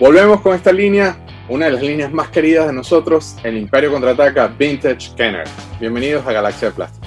[0.00, 1.16] Volvemos con esta línea,
[1.48, 5.42] una de las líneas más queridas de nosotros, el Imperio Contraataca Vintage Kenner.
[5.80, 7.06] Bienvenidos a Galaxia de Plástico.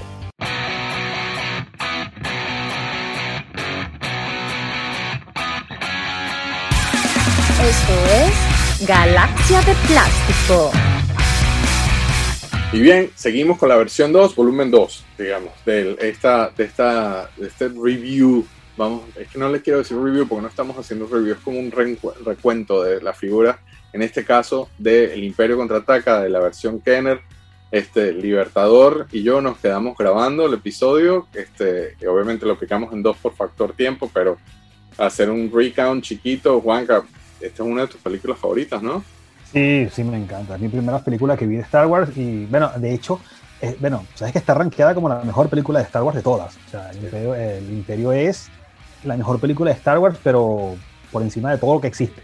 [7.63, 7.93] Esto
[8.25, 10.71] es Galaxia de Plástico.
[12.73, 17.47] Y bien, seguimos con la versión 2, volumen 2, digamos, de esta, de esta, de
[17.47, 18.45] este review.
[18.77, 21.59] Vamos, es que no le quiero decir review porque no estamos haciendo review, es como
[21.59, 21.71] un
[22.25, 23.59] recuento de la figura,
[23.93, 27.21] en este caso, del Imperio Contraataca, de la versión Kenner.
[27.71, 33.15] Este, Libertador y yo nos quedamos grabando el episodio, este, obviamente lo picamos en dos
[33.15, 34.37] por factor tiempo, pero
[34.97, 37.03] hacer un recount chiquito, Juanca,
[37.39, 39.05] esta es una de tus películas favoritas, ¿no?
[39.53, 40.55] Sí, sí, me encanta.
[40.55, 43.21] Es mi primera película que vi de Star Wars y, bueno, de hecho,
[43.79, 46.57] bueno, sabes que está rankeada como la mejor película de Star Wars de todas.
[46.67, 48.49] O sea, el Imperio, es
[49.03, 50.75] la mejor película de Star Wars, pero
[51.11, 52.21] por encima de todo lo que existe.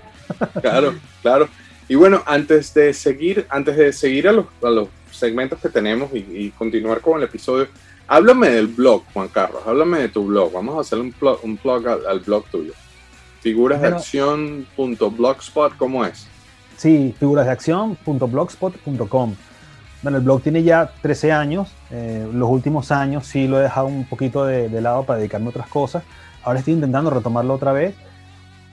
[0.62, 1.50] Claro, claro.
[1.88, 6.12] Y bueno, antes de seguir, antes de seguir a los, a los segmentos que tenemos
[6.14, 7.68] y, continuar con el episodio,
[8.08, 10.52] háblame del blog, Juan Carlos, háblame de tu blog.
[10.52, 12.74] Vamos a hacer un, blog, un blog al, blog tuyo.
[13.42, 16.28] Figurasdeacción.blogspot, ¿cómo es?
[16.76, 19.36] Sí, figurasdeacción.blogspot.com.
[20.04, 21.70] Bueno, el blog tiene ya 13 años.
[21.90, 25.50] Eh, los últimos años sí lo he dejado un poquito de, lado para dedicarme a
[25.50, 26.04] otras cosas.
[26.48, 27.94] Ahora estoy intentando retomarlo otra vez.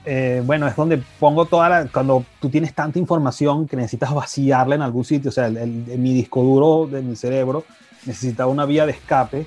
[0.05, 1.87] Eh, bueno, es donde pongo toda la.
[1.87, 6.41] Cuando tú tienes tanta información que necesitas vaciarla en algún sitio, o sea, mi disco
[6.41, 7.65] duro de mi cerebro
[8.05, 9.45] necesita una vía de escape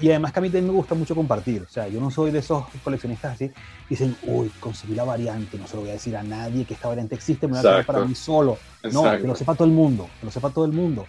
[0.00, 2.30] y además que a mí también me gusta mucho compartir, o sea, yo no soy
[2.30, 3.50] de esos coleccionistas así,
[3.88, 6.88] dicen, uy, conseguí la variante, no se lo voy a decir a nadie que esta
[6.88, 8.58] variante existe, me voy a quedar para mí solo.
[8.92, 11.06] No, que lo sepa todo el mundo, que lo sepa todo el mundo.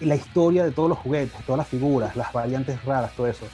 [0.00, 3.46] Y la historia de todos los juguetes, todas las figuras, las variantes raras, todo eso.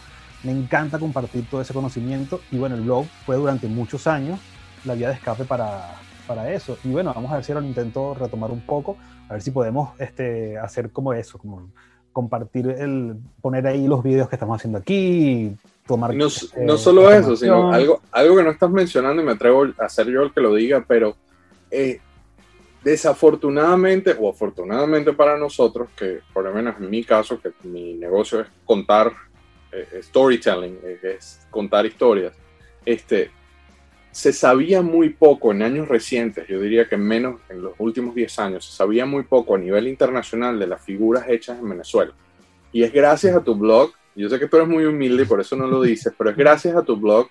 [0.42, 4.40] Me encanta compartir todo ese conocimiento y bueno, el blog fue durante muchos años
[4.84, 5.96] la vía de escape para,
[6.26, 6.78] para eso.
[6.84, 8.96] Y bueno, vamos a ver si ahora intento retomar un poco,
[9.28, 11.68] a ver si podemos este, hacer como eso, como
[12.12, 15.54] compartir, el poner ahí los vídeos que estamos haciendo aquí,
[15.86, 16.14] tomar...
[16.14, 19.66] No, eh, no solo eso, sino algo, algo que no estás mencionando y me atrevo
[19.78, 21.16] a ser yo el que lo diga, pero
[21.70, 22.00] eh,
[22.82, 28.40] desafortunadamente o afortunadamente para nosotros, que por lo menos en mi caso, que mi negocio
[28.40, 29.12] es contar
[30.02, 32.34] storytelling, es contar historias,
[32.84, 33.30] este,
[34.10, 38.38] se sabía muy poco en años recientes, yo diría que menos en los últimos 10
[38.40, 42.12] años, se sabía muy poco a nivel internacional de las figuras hechas en Venezuela.
[42.72, 45.40] Y es gracias a tu blog, yo sé que tú eres muy humilde y por
[45.40, 47.28] eso no lo dices, pero es gracias a tu blog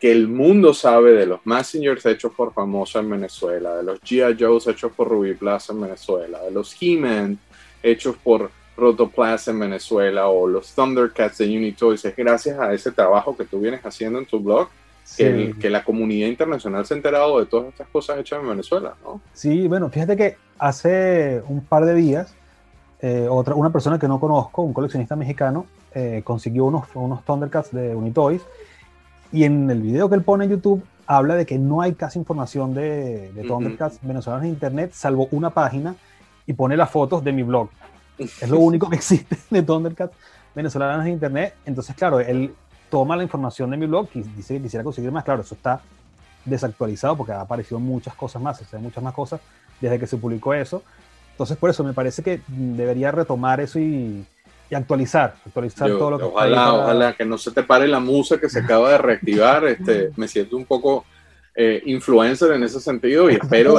[0.00, 4.36] que el mundo sabe de los Messengers hechos por Famosa en Venezuela, de los G.I.
[4.38, 7.38] Joes hechos por Ruby Plaza en Venezuela, de los He-Man
[7.82, 12.04] hechos por Rotoplaza en Venezuela o los Thundercats de Unitoys.
[12.04, 14.68] Es gracias a ese trabajo que tú vienes haciendo en tu blog
[15.16, 19.20] que, la comunidad internacional se ha enterado de todas estas cosas hechas en Venezuela, ¿no?
[19.32, 22.34] Sí, bueno, fíjate que hace un par de días,
[23.00, 27.72] eh, otra, una persona que no conozco, un coleccionista mexicano, eh, consiguió unos, unos Thundercats
[27.72, 28.42] de Unitoys
[29.32, 32.18] y en el video que él pone en YouTube habla de que no hay casi
[32.18, 35.94] información de, de Thundercats venezolanos en internet, salvo una página
[36.46, 37.70] y pone las fotos de mi blog.
[38.40, 40.14] Es lo único que existe de Thundercats
[40.54, 41.54] venezolanos en internet.
[41.64, 42.54] Entonces, claro, él
[42.90, 45.24] toma la información de mi blog y dice que quisiera conseguir más.
[45.24, 45.80] Claro, eso está
[46.44, 49.40] desactualizado porque ha aparecido muchas cosas más, o muchas más cosas
[49.80, 50.82] desde que se publicó eso.
[51.32, 54.26] Entonces, por eso me parece que debería retomar eso y,
[54.72, 58.48] actualizar, actualizar todo lo que Ojalá, ojalá que no se te pare la musa que
[58.48, 59.64] se acaba de reactivar.
[59.66, 61.04] este, me siento un poco
[61.60, 63.74] eh, influencer en ese sentido y espero...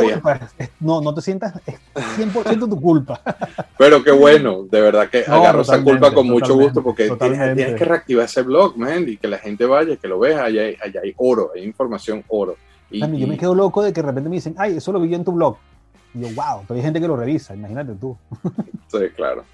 [0.81, 1.79] no, no te sientas, es
[2.17, 3.22] 100% tu culpa.
[3.78, 7.85] Pero qué bueno, de verdad que agarro esa culpa con mucho gusto porque tienes, que
[7.85, 11.00] reactivar ese blog, man, y que la gente vaya, que lo vea, allá hay, allá
[11.01, 12.57] hay oro, hay información oro.
[12.91, 15.16] Y, yo me quedo loco de que de repente me dicen, ay, eso lo vi
[15.16, 15.56] en tu blog.
[16.13, 18.17] Y yo, wow, pero hay gente que lo revisa, imagínate tú.
[18.91, 19.46] sí, claro.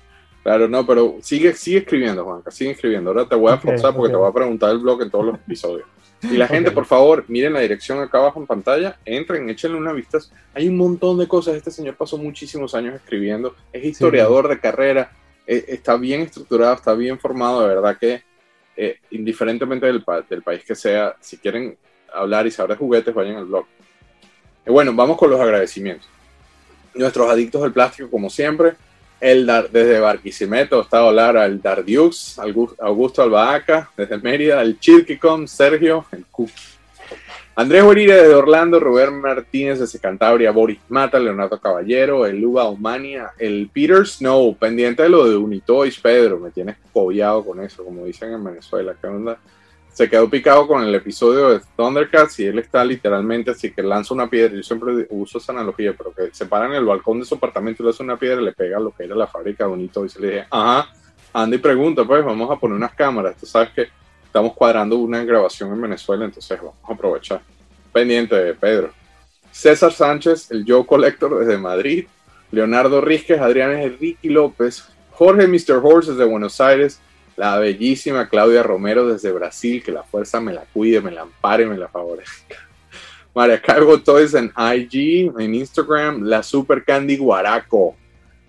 [0.45, 3.09] Claro, no, pero sigue, sigue escribiendo, Juanca, sigue escribiendo.
[3.09, 5.35] Ahora te voy a forzar porque te voy a preguntar el blog en todos los
[5.37, 5.87] episodios.
[6.21, 9.91] Y la gente, por favor, miren la dirección acá abajo en pantalla, entren, échenle una
[9.91, 10.19] vista.
[10.53, 11.55] Hay un montón de cosas.
[11.55, 15.11] Este señor pasó muchísimos años escribiendo, es historiador de carrera,
[15.47, 17.61] eh, está bien estructurado, está bien formado.
[17.61, 18.21] De verdad que,
[18.77, 21.75] eh, indiferentemente del, del, país que sea, si quieren
[22.13, 23.65] hablar y saber de juguetes, vayan al blog.
[24.63, 26.07] Y bueno, vamos con los agradecimientos.
[26.93, 28.75] Nuestros adictos del plástico, como siempre,
[29.19, 32.39] el desde Barquisimeto, Estado Lara, el Dardiux,
[32.79, 36.53] Augusto Albahaca, desde Mérida, el Chirquicom, Sergio, el Cookie.
[37.57, 43.31] Andrés Uribe desde Orlando, Rubén Martínez desde Cantabria, Boris Mata, Leonardo Caballero, el Luba Humania,
[43.39, 48.05] el Peter Snow, pendiente de lo de Unitoys, Pedro, me tienes pollado con eso, como
[48.05, 49.37] dicen en Venezuela, ¿qué onda?
[49.95, 54.13] Se quedó picado con el episodio de Thundercats y él está literalmente así que lanza
[54.13, 54.53] una piedra.
[54.53, 57.81] Yo siempre uso esa analogía, pero que se para en el balcón de su apartamento
[57.81, 60.09] y le hace una piedra y le pega lo que era la fábrica bonito y
[60.09, 60.89] se le dije, ajá,
[61.31, 63.37] Andy pregunta, pues vamos a poner unas cámaras.
[63.37, 63.87] Tú sabes que
[64.25, 67.41] estamos cuadrando una grabación en Venezuela, entonces vamos a aprovechar.
[67.93, 68.91] Pendiente, Pedro.
[69.49, 72.05] César Sánchez, el Joe Collector desde Madrid.
[72.51, 75.79] Leonardo Rizquez, Adrián Enrique López, Jorge Mr.
[75.81, 76.99] Horse desde Buenos Aires,
[77.35, 81.65] la bellísima Claudia Romero desde Brasil, que la fuerza me la cuide, me la ampare,
[81.65, 82.55] me la favorezca.
[83.33, 87.95] María Cargo Toys en IG, en Instagram, la Super Candy Guaraco.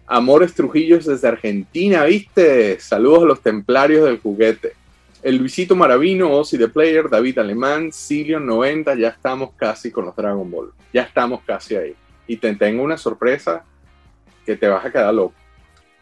[0.07, 2.79] Amores Trujillos desde Argentina, ¿viste?
[2.79, 4.75] Saludos a los templarios del juguete.
[5.25, 10.15] El Luisito Maravino, Ozzy the Player, David Alemán, Cilion 90, ya estamos casi con los
[10.15, 10.71] Dragon Ball.
[10.93, 11.97] Ya estamos casi ahí.
[12.29, 13.65] Y te tengo una sorpresa
[14.45, 15.35] que te vas a quedar loco.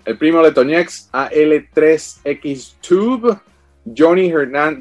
[0.04, 3.38] El primo de Toñex, AL3X Tube,
[3.96, 4.30] Johnny,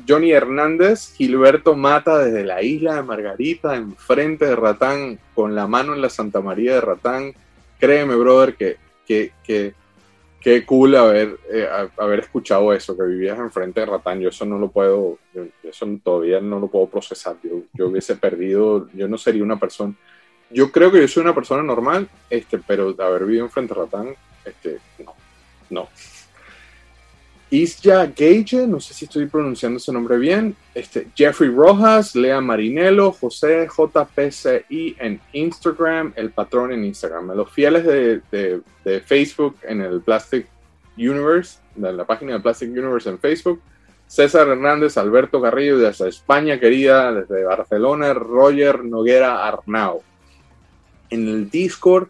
[0.08, 5.94] Johnny Hernández, Gilberto Mata desde la isla de Margarita, enfrente de Ratán, con la mano
[5.94, 7.34] en la Santa María de Ratán.
[7.80, 8.75] Créeme, brother, que,
[9.08, 9.74] que, que,
[10.42, 14.19] que cool haber, eh, haber escuchado eso, que vivías enfrente de Ratán.
[14.19, 15.19] Yo eso no lo puedo,
[15.64, 17.38] eso todavía no lo puedo procesar.
[17.44, 19.94] Yo, yo hubiese perdido, yo no sería una persona.
[20.50, 24.16] Yo creo que yo soy una persona normal, este, pero haber vivido enfrente de Ratán
[24.45, 25.16] este, no,
[25.69, 25.90] no.
[27.54, 30.56] Isya Gage, no sé si estoy pronunciando ese nombre bien.
[30.74, 37.28] Este, Jeffrey Rojas, Lea Marinello, José JPCI en Instagram, el patrón en Instagram.
[37.36, 40.48] Los fieles de, de, Facebook en el Plastic
[40.98, 43.62] Universe, de la página de Plastic Universe en Facebook.
[44.07, 50.01] César Hernández, Alberto Garrido desde España, querida, desde Barcelona, Roger Noguera Arnau.
[51.12, 52.07] En el Discord,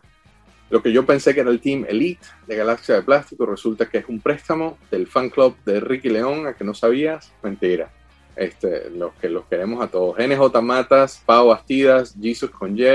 [0.74, 4.00] lo que yo pensé que era el Team Elite de Galaxia de Plástico resulta que
[4.00, 7.92] es un préstamo del fan club de Ricky León, a que no sabías, mentira.
[8.36, 10.18] Este, los que los queremos a todos.
[10.18, 12.86] NJ Matas, Pau Bastidas, Jesus con Y,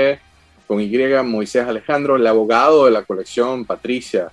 [0.67, 4.29] con Y, Moisés Alejandro, el abogado de la colección, Patricia,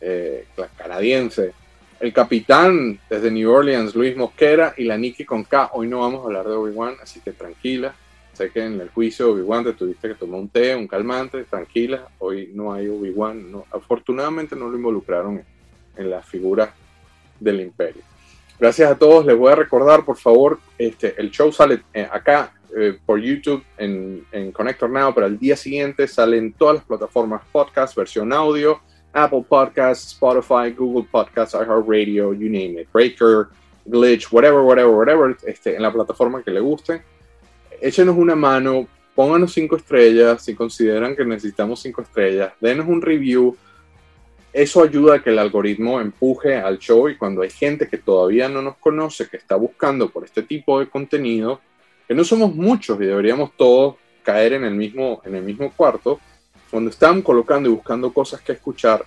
[0.00, 1.52] eh, la canadiense,
[1.98, 5.70] el capitán desde New Orleans, Luis Mosquera, y la Nikki con K.
[5.72, 7.92] Hoy no vamos a hablar de Obi-Wan, así que tranquila.
[8.34, 12.08] Sé que en el juicio Obi-Wan te tuviste que tomar un té, un calmante, tranquila.
[12.18, 13.50] Hoy no hay Obi-Wan.
[13.50, 15.44] No, afortunadamente no lo involucraron
[15.96, 16.74] en, la figura
[17.38, 18.02] del imperio.
[18.58, 19.24] Gracias a todos.
[19.24, 23.62] Les voy a recordar, por favor, este, el show sale eh, acá eh, por YouTube
[23.78, 28.32] en, en, Connector Now, pero al día siguiente sale en todas las plataformas podcast, versión
[28.32, 28.80] audio,
[29.12, 33.50] Apple Podcasts, Spotify, Google Podcasts, iHeartRadio, you name it, Breaker,
[33.86, 37.13] Glitch, whatever, whatever, whatever, este, en la plataforma que le guste
[37.84, 43.54] échenos una mano, pónganos cinco estrellas si consideran que necesitamos cinco estrellas, denos un review.
[44.54, 48.48] Eso ayuda a que el algoritmo empuje al show y cuando hay gente que todavía
[48.48, 51.60] no nos conoce, que está buscando por este tipo de contenido,
[52.08, 56.20] que no somos muchos y deberíamos todos caer en el mismo, en el mismo cuarto,
[56.70, 59.04] cuando están colocando y buscando cosas que escuchar,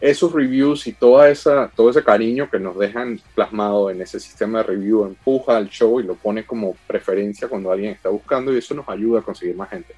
[0.00, 4.58] esos reviews y toda esa, todo ese cariño que nos dejan plasmado en ese sistema
[4.58, 8.58] de review empuja al show y lo pone como preferencia cuando alguien está buscando y
[8.58, 9.94] eso nos ayuda a conseguir más gente.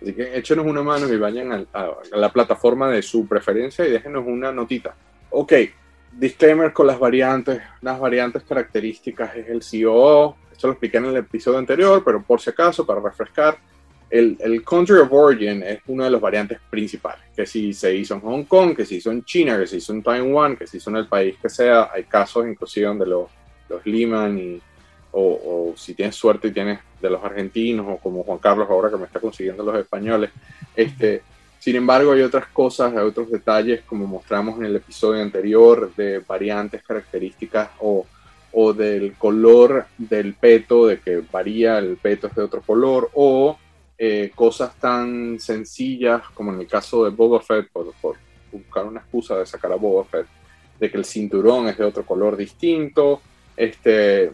[0.00, 4.24] Así que échenos una mano y vayan a, la plataforma de su preferencia y déjenos
[4.26, 4.94] una notita.
[5.30, 5.52] Ok,
[6.12, 7.60] disclaimer con las variantes.
[7.82, 10.36] Las variantes características es el COO.
[10.50, 13.58] Esto lo expliqué en el episodio anterior, pero por si acaso, para refrescar,
[14.10, 18.20] el, country of origin es una de las variantes principales, que si se hizo en
[18.20, 20.90] Hong Kong, que se hizo en China, que se hizo en Taiwán, que se hizo
[20.90, 23.28] en el país que sea, hay casos inclusive donde los,
[23.68, 24.60] los liman y,
[25.12, 28.96] o, si tienes suerte y tienes de los argentinos o como Juan Carlos ahora que
[28.96, 30.30] me está consiguiendo los españoles.
[30.74, 31.22] Este,
[31.58, 36.18] sin embargo, hay otras cosas, hay otros detalles como mostramos en el episodio anterior de
[36.20, 38.06] variantes, características o,
[38.52, 43.56] o del color del peto, de que varía el peto es de otro color o
[44.02, 47.92] eh, cosas tan sencillas como en el caso de Boba Fett, por,
[48.50, 50.26] buscar una excusa de sacar a Boba Fett,
[50.78, 53.20] de que el cinturón es de otro color distinto.
[53.54, 54.32] Este,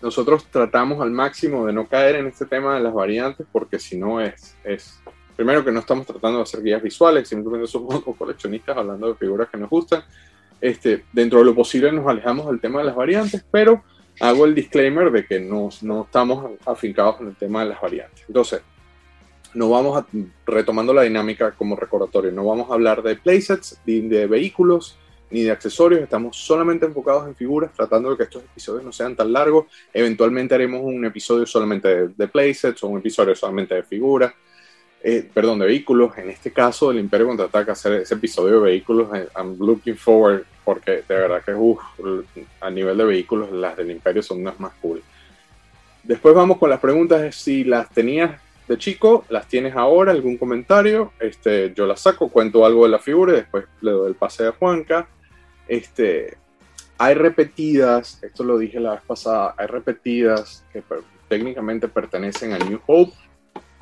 [0.00, 3.98] nosotros tratamos al máximo de no caer en este tema de las variantes porque si
[3.98, 5.00] no es, es,
[5.34, 9.48] primero que no estamos tratando de hacer guías visuales, simplemente somos coleccionistas hablando de figuras
[9.50, 10.04] que nos gustan.
[10.60, 13.82] Este, dentro de lo posible nos alejamos del tema de las variantes, pero
[14.20, 18.22] hago el disclaimer de que no, no estamos afincados en el tema de las variantes.
[18.28, 18.62] Entonces,
[19.54, 20.06] no vamos a,
[20.46, 24.98] retomando la dinámica como recordatorio, no vamos a hablar de playsets, ni de vehículos,
[25.32, 29.16] ni de accesorios, estamos solamente enfocados en figuras, tratando de que estos episodios no sean
[29.16, 29.66] tan largos.
[29.92, 34.34] Eventualmente haremos un episodio solamente de, playsets o un episodio solamente de figuras,
[35.02, 36.16] eh, perdón, de vehículos.
[36.18, 39.08] En este caso, el Imperio contraataca hacer ese episodio de vehículos.
[39.14, 41.52] Eh, I'm looking forward, porque de verdad que
[42.60, 45.02] a nivel de vehículos, las del Imperio son unas más cool.
[46.02, 48.38] Después vamos con las preguntas si las tenías
[48.72, 52.98] de chico, las tienes ahora, algún comentario, este, yo las saco, cuento algo de la
[52.98, 55.08] figura y después le doy el pase a Juanca.
[55.68, 56.36] Este,
[56.98, 60.82] hay repetidas, esto lo dije la vez pasada, hay repetidas que
[61.28, 63.12] técnicamente pertenecen a New Hope.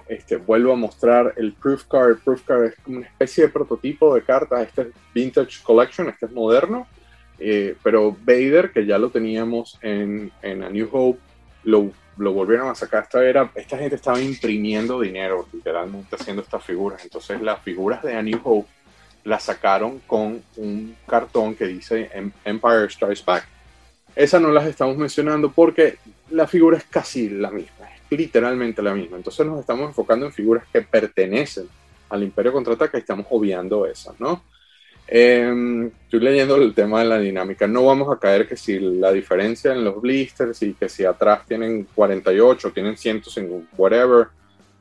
[0.09, 2.19] Este, vuelvo a mostrar el Proof Card.
[2.25, 4.63] Proof Card es como una especie de prototipo de carta.
[4.63, 6.87] Este es Vintage Collection, este es moderno.
[7.39, 11.21] Eh, pero Vader, que ya lo teníamos en, en A New Hope,
[11.65, 13.05] lo, lo, volvieron a sacar.
[13.05, 17.03] Esta, era, esta gente estaba imprimiendo dinero, literalmente haciendo estas figuras.
[17.03, 18.69] Entonces las figuras de A New Hope
[19.25, 23.47] las sacaron con un cartón que dice em, Empire Strikes Back.
[24.15, 25.99] Esas no las estamos mencionando porque
[26.31, 29.17] la figura es casi la misma, es literalmente la misma.
[29.17, 31.69] Entonces nos estamos enfocando en figuras que pertenecen
[32.09, 34.43] al Imperio Contraataca y estamos obviando esas, ¿no?
[35.13, 37.67] Em, estoy leyendo el tema de la dinámica.
[37.67, 41.45] No vamos a caer que si la diferencia en los blisters y que si atrás
[41.49, 44.29] tienen 48, tienen 100 en whatever,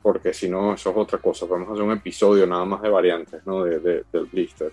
[0.00, 1.46] porque si no, eso es otra cosa.
[1.46, 3.64] Vamos a hacer un episodio nada más de variantes, ¿no?
[3.64, 4.70] De, del blister.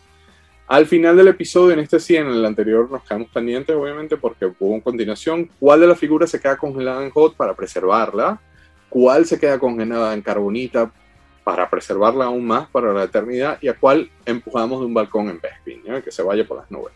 [0.67, 4.45] Al final del episodio, en este sí, en el anterior nos quedamos pendientes, obviamente, porque
[4.45, 5.49] hubo una continuación.
[5.59, 8.39] ¿Cuál de las figuras se queda congelada en hot para preservarla?
[8.89, 10.91] ¿Cuál se queda congelada en carbonita
[11.47, 15.39] para preservarla aún más para la eternidad y a cuál empujamos de un balcón en
[15.39, 16.93] Bespin, que se vaya por las nubes.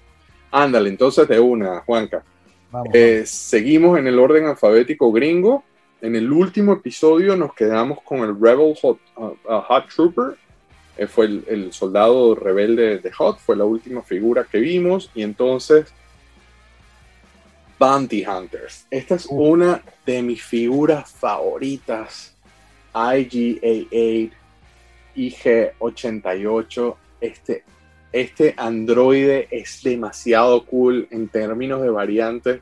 [0.51, 2.22] Ándale, entonces de una, Juanca.
[2.91, 5.63] Eh, seguimos en el orden alfabético gringo.
[6.01, 10.36] En el último episodio nos quedamos con el Rebel Hot, uh, uh, Hot Trooper.
[10.98, 15.10] Eh, fue el, el, soldado rebelde de Hot, fue la última figura que vimos.
[15.15, 15.93] Y entonces,
[17.79, 18.86] Bounty Hunters.
[18.91, 22.36] Esta es una de mis figuras favoritas.
[22.93, 24.41] IGA-8
[25.15, 27.63] IG88, este,
[28.12, 32.62] este androide es demasiado cool en términos de variantes.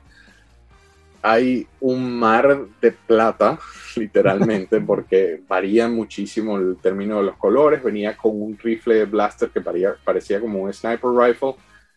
[1.21, 3.59] Hay un mar de plata,
[3.95, 7.83] literalmente, porque varía muchísimo el término de los colores.
[7.83, 11.55] Venía con un rifle de blaster que parecía, parecía como un sniper rifle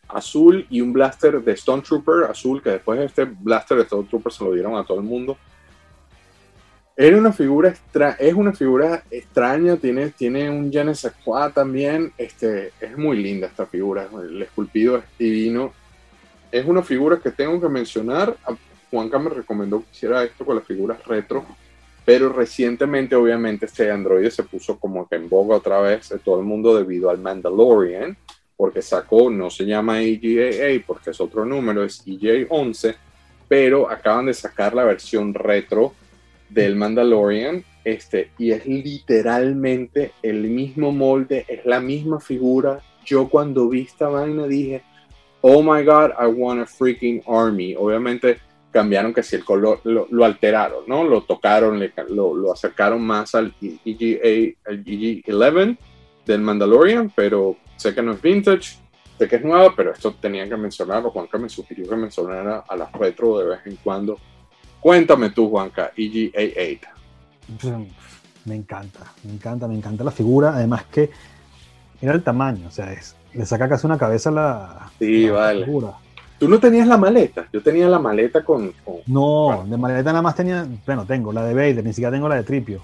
[0.08, 4.32] azul y un blaster de Stone Trooper azul, que después este blaster de Stone Trooper
[4.32, 5.36] se lo dieron a todo el mundo.
[6.94, 11.12] Era una figura extra es una figura extraña, tiene, tiene un Genesis
[11.54, 15.72] también, este, es muy linda esta figura, el esculpido es divino.
[16.50, 18.36] Es una figura que tengo que mencionar,
[18.90, 21.46] Juanca me recomendó que hiciera esto con las figuras retro,
[22.04, 26.38] pero recientemente obviamente este androide se puso como que en boga otra vez de todo
[26.40, 28.14] el mundo debido al Mandalorian,
[28.54, 32.94] porque sacó, no se llama EGAA porque es otro número, es EJ11,
[33.48, 35.94] pero acaban de sacar la versión retro
[36.52, 42.80] del Mandalorian, este, y es literalmente el mismo molde, es la misma figura.
[43.04, 44.82] Yo cuando vi esta vaina dije,
[45.40, 47.74] oh my god, I want a freaking army.
[47.76, 48.38] Obviamente
[48.70, 51.04] cambiaron que si el color lo, alteraron, ¿no?
[51.04, 51.78] Lo tocaron,
[52.08, 55.76] lo, lo, acercaron más al EGA, al EG-11
[56.24, 58.78] del Mandalorian, pero sé que no es vintage,
[59.18, 61.10] sé que es nueva, pero esto tenía que mencionarlo.
[61.10, 64.18] Juanca me sugirió que mencionara a las retro de vez en cuando
[64.82, 66.80] Cuéntame tú, Juanca, EGA8.
[68.44, 70.56] Me encanta, me encanta, me encanta la figura.
[70.56, 71.08] Además que
[72.00, 75.64] mira el tamaño, o sea, es, le saca casi una cabeza la, sí, vale.
[75.64, 75.92] figura.
[76.36, 78.74] Tú no tenías la maleta, yo tenía la maleta con...
[79.06, 82.34] no, de maleta nada más tenía, bueno, tengo la de Vader, ni siquiera tengo la
[82.34, 82.82] de Tripio.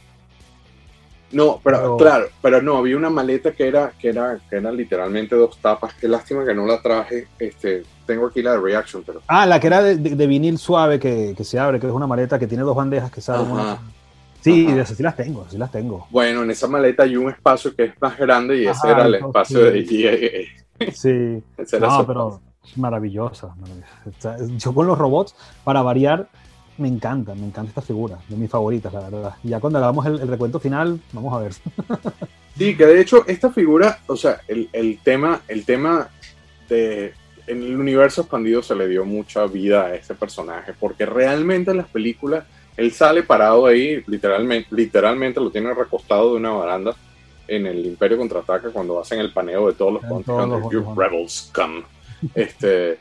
[1.31, 5.37] No, pero, claro, pero no, había una maleta que era, que era, que era literalmente
[5.37, 5.95] dos tapas.
[5.95, 7.29] Qué lástima que no la traje.
[7.39, 9.21] Este, tengo aquí la de Reaction, pero.
[9.27, 12.47] Ah, la que era de, vinil suave que, se abre, que es una maleta que
[12.47, 13.79] tiene dos bandejas que salen.
[14.41, 16.07] Sí, de esas sí las tengo, sí las tengo.
[16.11, 19.17] Bueno, en esa maleta hay un espacio que es más grande y ese era el
[19.17, 20.93] espacio de GA.
[20.93, 21.43] Sí.
[21.81, 22.41] no, pero
[22.77, 24.37] maravillosa, maravillosa.
[24.57, 26.29] Yo con los robots, para variar,
[26.79, 29.35] me encanta, me encanta esta figura, de mis favoritas, la verdad.
[29.43, 31.53] Y ya cuando hagamos el, recuento final, vamos a ver.
[32.57, 36.09] Sí, que de hecho esta figura, o sea, el, el, tema, el tema
[36.69, 37.15] de
[37.47, 41.77] en el universo expandido se le dio mucha vida a ese personaje, porque realmente en
[41.77, 42.45] las películas
[42.77, 46.95] él sale parado ahí, literalmente, literalmente lo tiene recostado de una baranda
[47.49, 51.83] en el Imperio contraataca cuando hacen el paneo de todos los cuando You rebels come.
[52.35, 52.99] Este,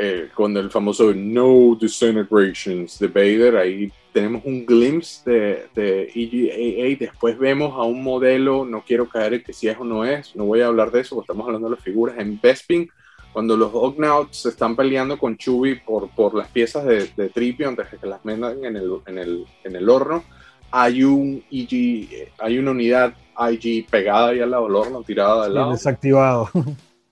[0.00, 6.96] eh, con el famoso No Disintegrations de Vader, ahí tenemos un glimpse de, de EGAA,
[7.00, 10.36] después vemos a un modelo, no quiero caer en que si es o no es,
[10.36, 12.88] no voy a hablar de eso, porque estamos hablando de las figuras en Bespin,
[13.32, 17.68] cuando los Ognauts se están peleando con Chubby por, por las piezas de, de Tripio
[17.68, 20.22] antes de que las metan en el, en el, en el horno,
[20.70, 25.54] hay un EG, hay una unidad IG pegada ahí al lado del horno, tirada al
[25.54, 25.72] lado.
[25.72, 26.50] Desactivado.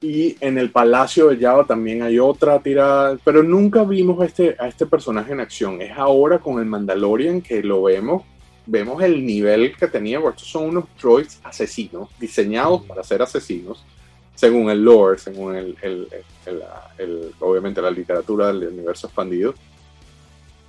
[0.00, 4.68] Y en el Palacio de Java también hay otra tirada, pero nunca vimos este, a
[4.68, 5.80] este personaje en acción.
[5.80, 8.22] Es ahora con el Mandalorian que lo vemos,
[8.66, 13.84] vemos el nivel que tenía, porque estos son unos droids asesinos, diseñados para ser asesinos,
[14.34, 16.08] según el lore, según el, el,
[16.98, 19.54] el, obviamente la literatura del universo expandido.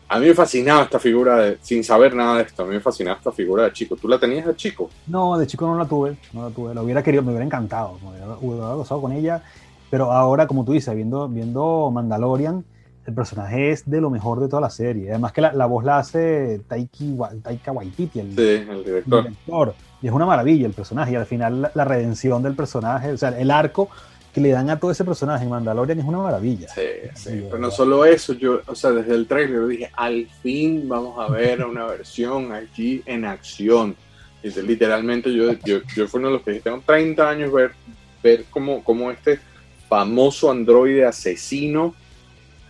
[0.10, 2.80] A mí me fascinaba esta figura, de, sin saber nada de esto, a mí me
[2.80, 3.98] fascinaba esta figura de chico.
[3.98, 4.90] ¿Tú la tenías de chico?
[5.08, 6.74] No, de chico no la tuve, no la tuve.
[6.74, 8.10] La hubiera querido, me hubiera encantado, me
[8.40, 9.44] hubiera, gozado con ella.
[9.90, 12.64] Pero ahora, como tú dices, viendo, viendo Mandalorian,
[13.06, 15.10] el personaje es de lo mejor de toda la serie.
[15.10, 19.74] Además que la, la voz la hace Taiki, Taika Waititi, el, sí, el director.
[20.02, 21.14] Y es una maravilla el personaje.
[21.14, 23.90] Y al final la, la redención del personaje, o sea, el arco
[24.38, 26.68] que le dan a todo ese personaje en Mandalorian es una maravilla.
[26.70, 26.82] Sí,
[27.16, 31.18] sí, pero no solo eso, yo, o sea, desde el trailer dije, al fin vamos
[31.18, 33.96] a ver una versión allí en acción.
[34.44, 37.72] Y literalmente yo, yo, yo fui uno de los que dije, tengo 30 años ver,
[38.22, 39.40] ver cómo, cómo este
[39.90, 41.96] famoso androide asesino,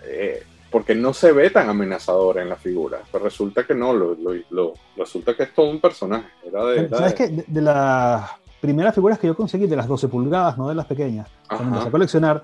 [0.05, 4.15] eh, porque no se ve tan amenazador en la figura, pero resulta que no, lo,
[4.51, 6.29] lo, resulta que es todo un personaje.
[6.45, 7.27] Era de, ¿Sabes qué?
[7.27, 10.85] De, de la primeras figuras que yo conseguí de las 12 pulgadas, no de las
[10.85, 11.27] pequeñas.
[11.47, 12.43] Cuando empecé a coleccionar,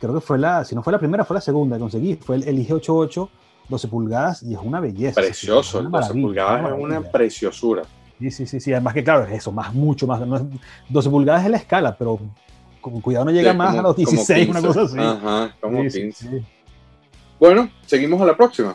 [0.00, 2.36] creo que fue la, si no fue la primera, fue la segunda que conseguí, fue
[2.36, 3.28] el, el IG88
[3.68, 5.20] 12 pulgadas y es una belleza.
[5.20, 7.82] Precioso, el 12 pulgadas es una preciosura.
[8.18, 10.20] Sí, sí, sí, sí, además que claro, es eso, más, mucho más.
[10.88, 12.18] 12 pulgadas es la escala, pero
[12.80, 14.98] con cuidado no llega más a los 16, una cosa así.
[14.98, 16.42] Ajá, como 15.
[17.38, 18.74] Bueno, seguimos a la próxima.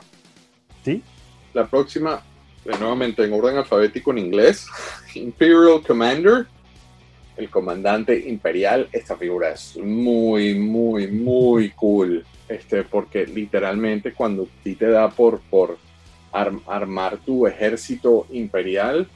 [0.83, 1.03] Sí.
[1.53, 2.21] La próxima,
[2.65, 4.67] nuevamente en orden alfabético en inglés,
[5.15, 6.47] Imperial Commander
[7.37, 12.25] el comandante imperial, esta figura es muy, muy, muy cool.
[12.47, 15.77] Este, porque literalmente cuando ti te da por, por
[16.31, 19.07] armar tu ejército imperial,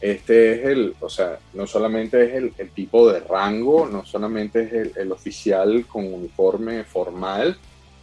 [0.00, 4.96] este es el, o sea, no solamente es el, tipo de rango, no solamente es
[4.96, 7.56] el, oficial con uniforme formal,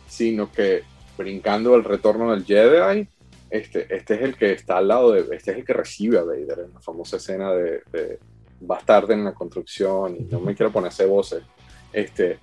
[0.07, 0.83] sino que
[1.17, 3.07] brincando el retorno del Jedi,
[3.51, 6.23] este, este es el que está al lado de, este es el que recibe a
[6.23, 8.19] Vader en la famosa escena de
[8.61, 11.43] bastarde en la construcción y no me quiero ponerse voces.
[11.91, 12.39] Este,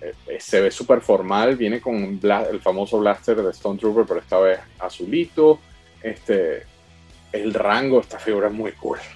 [0.00, 4.38] eh, se ve súper formal, viene con el famoso blaster de Stone Trooper, pero esta
[4.38, 5.58] vez azulito.
[6.02, 6.64] Este,
[7.32, 8.98] el rango, esta figura es muy cool.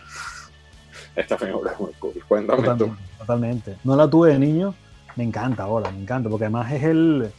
[1.14, 2.14] Esta figura es muy cool.
[2.28, 3.18] Cuéntame totalmente, tú.
[3.18, 3.76] Totalmente.
[3.82, 4.72] No la tuve de niño,
[5.16, 7.32] me encanta ahora, me encanta, porque además es el,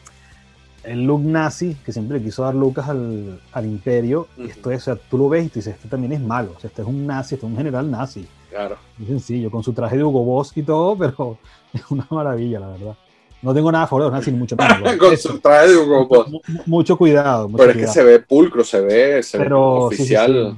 [0.83, 4.27] el look nazi que siempre le quiso dar Lucas al, al imperio.
[4.37, 6.53] y esto es, o sea, tú lo ves y te dices, este también es malo.
[6.55, 8.27] O sea, este es un nazi, este es un general nazi.
[8.49, 8.77] Claro.
[8.97, 11.37] Muy sencillo, con su traje de Hugo Boss y todo, pero
[11.73, 12.95] es una maravilla, la verdad.
[13.41, 14.95] No tengo nada a favor de nazi, ni mucho menos.
[14.97, 16.27] con su traje de Hugo Boss.
[16.65, 17.47] Mucho cuidado.
[17.47, 17.93] Mucho pero es cuidado.
[17.93, 20.57] que se ve pulcro, se ve, se pero, ve oficial.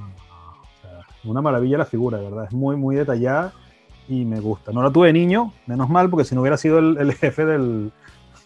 [0.82, 0.88] sí,
[1.22, 1.28] sí.
[1.28, 2.44] una maravilla la figura, de verdad.
[2.46, 3.52] Es muy, muy detallada
[4.08, 4.72] y me gusta.
[4.72, 7.44] No la tuve de niño, menos mal, porque si no hubiera sido el, el jefe
[7.44, 7.92] del,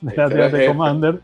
[0.03, 1.21] de la de Commander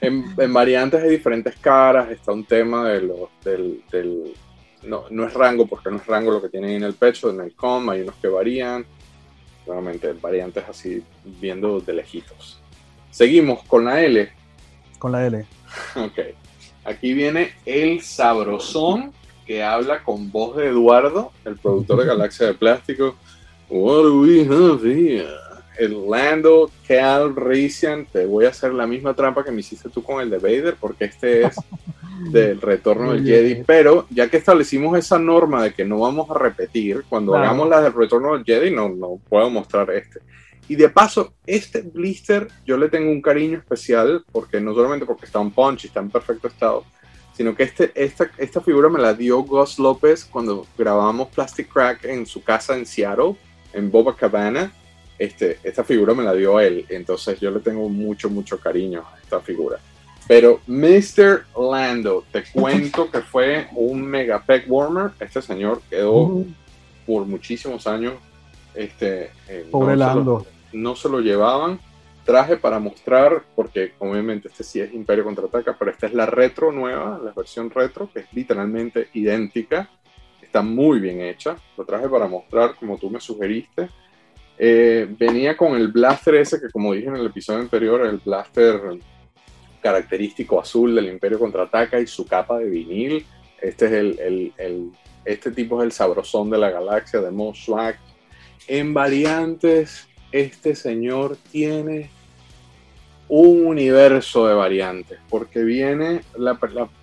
[0.00, 4.34] en, en, variantes hay diferentes caras, está un tema de los, del, del
[4.82, 7.40] no, no, es rango, porque no es rango lo que tienen en el pecho, en
[7.40, 8.86] el com, hay unos que varían,
[9.66, 12.60] nuevamente variantes así viendo de lejitos.
[13.10, 14.30] Seguimos con la L.
[14.98, 15.46] Con la L.
[15.96, 16.18] Ok.
[16.84, 19.12] Aquí viene el sabrosón
[19.46, 23.16] que habla con voz de Eduardo, el productor de Galaxia de Plástico.
[23.68, 25.47] What do we have here?
[25.78, 30.20] El Lando Calrissian, te voy a hacer la misma trampa que me hiciste tú con
[30.20, 31.56] el de Vader, porque este es
[32.32, 33.62] del retorno del Jedi.
[33.64, 37.46] Pero ya que establecimos esa norma de que no vamos a repetir, cuando claro.
[37.46, 40.20] hagamos la del retorno del Jedi, no, no puedo mostrar este.
[40.68, 45.26] Y de paso, este blister yo le tengo un cariño especial, porque no solamente porque
[45.26, 46.84] está en punch y está en perfecto estado,
[47.34, 52.04] sino que este, esta, esta figura me la dio Gus López cuando grabamos Plastic Crack
[52.04, 53.36] en su casa en Seattle,
[53.72, 54.72] en Boba Cabana
[55.18, 59.18] este, esta figura me la dio él, entonces yo le tengo mucho, mucho cariño a
[59.20, 59.78] esta figura.
[60.28, 61.46] Pero Mr.
[61.58, 65.12] Lando, te cuento que fue un mega peg warmer.
[65.18, 66.44] Este señor quedó
[67.06, 68.12] por muchísimos años.
[68.74, 70.40] Este, eh, Pobre no Lando.
[70.40, 71.80] Se lo, no se lo llevaban.
[72.26, 76.72] Traje para mostrar, porque obviamente este sí es Imperio Contraataca, pero esta es la retro
[76.72, 79.88] nueva, la versión retro, que es literalmente idéntica.
[80.42, 81.56] Está muy bien hecha.
[81.78, 83.88] Lo traje para mostrar, como tú me sugeriste.
[84.58, 88.80] Eh, venía con el blaster ese que como dije en el episodio anterior, el blaster
[89.80, 93.24] característico azul del Imperio Contraataca y su capa de vinil.
[93.60, 94.92] Este es el, el,
[95.24, 97.66] este tipo es el sabrosón de la galaxia de Mos.
[98.66, 102.10] En variantes, este señor tiene
[103.28, 106.22] un universo de variantes, porque viene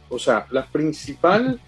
[0.10, 1.60] o sea, la principal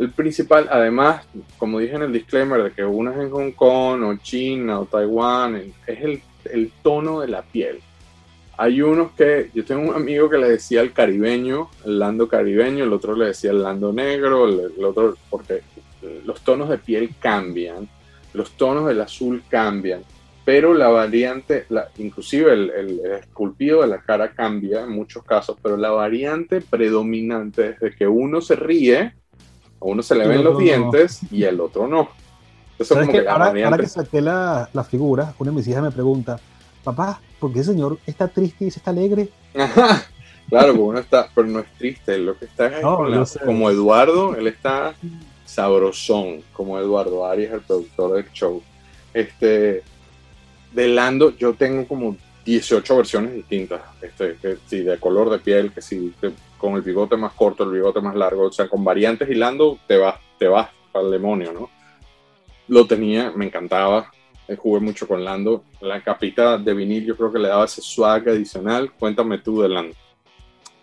[0.00, 1.24] el principal, además,
[1.58, 4.86] como dije en el disclaimer, de que una es en Hong Kong o China o
[4.86, 7.80] Taiwán, es el el tono de la piel.
[8.56, 12.84] Hay unos que, yo tengo un amigo que le decía el caribeño, el lando caribeño,
[12.84, 15.62] el otro le decía el lando negro, el, otro, porque
[16.24, 17.88] los tonos de piel cambian,
[18.34, 20.02] los tonos del azul cambian,
[20.44, 25.56] pero la variante, la, inclusive el, el, esculpido de la cara cambia en muchos casos,
[25.62, 29.14] pero la variante predominante es de que uno se ríe,
[29.80, 32.08] a uno se le ven los dientes y el otro no.
[32.78, 35.90] Eso como que, ahora, ahora, que saqué la, la figura, una de mis hijas me
[35.90, 36.40] pregunta,
[36.82, 39.28] papá, ¿por qué el señor está triste y se está alegre?
[40.48, 44.46] claro, porque uno está, pero no es triste, lo que está es como Eduardo, él
[44.46, 44.94] está
[45.44, 48.62] sabrosón, como Eduardo Arias, el productor del show.
[49.12, 49.82] Este,
[50.72, 52.16] de Lando, yo tengo como
[52.50, 56.12] 18 versiones distintas, este, que sí, de color de piel, que sí,
[56.58, 59.78] con el bigote más corto, el bigote más largo, o sea, con variantes y Lando
[59.86, 61.70] te vas, te vas al demonio, ¿no?
[62.68, 64.10] Lo tenía, me encantaba,
[64.50, 65.62] eh, jugué mucho con Lando.
[65.80, 68.90] La capita de vinil yo creo que le daba ese swag adicional.
[68.98, 69.94] Cuéntame tú de Lando.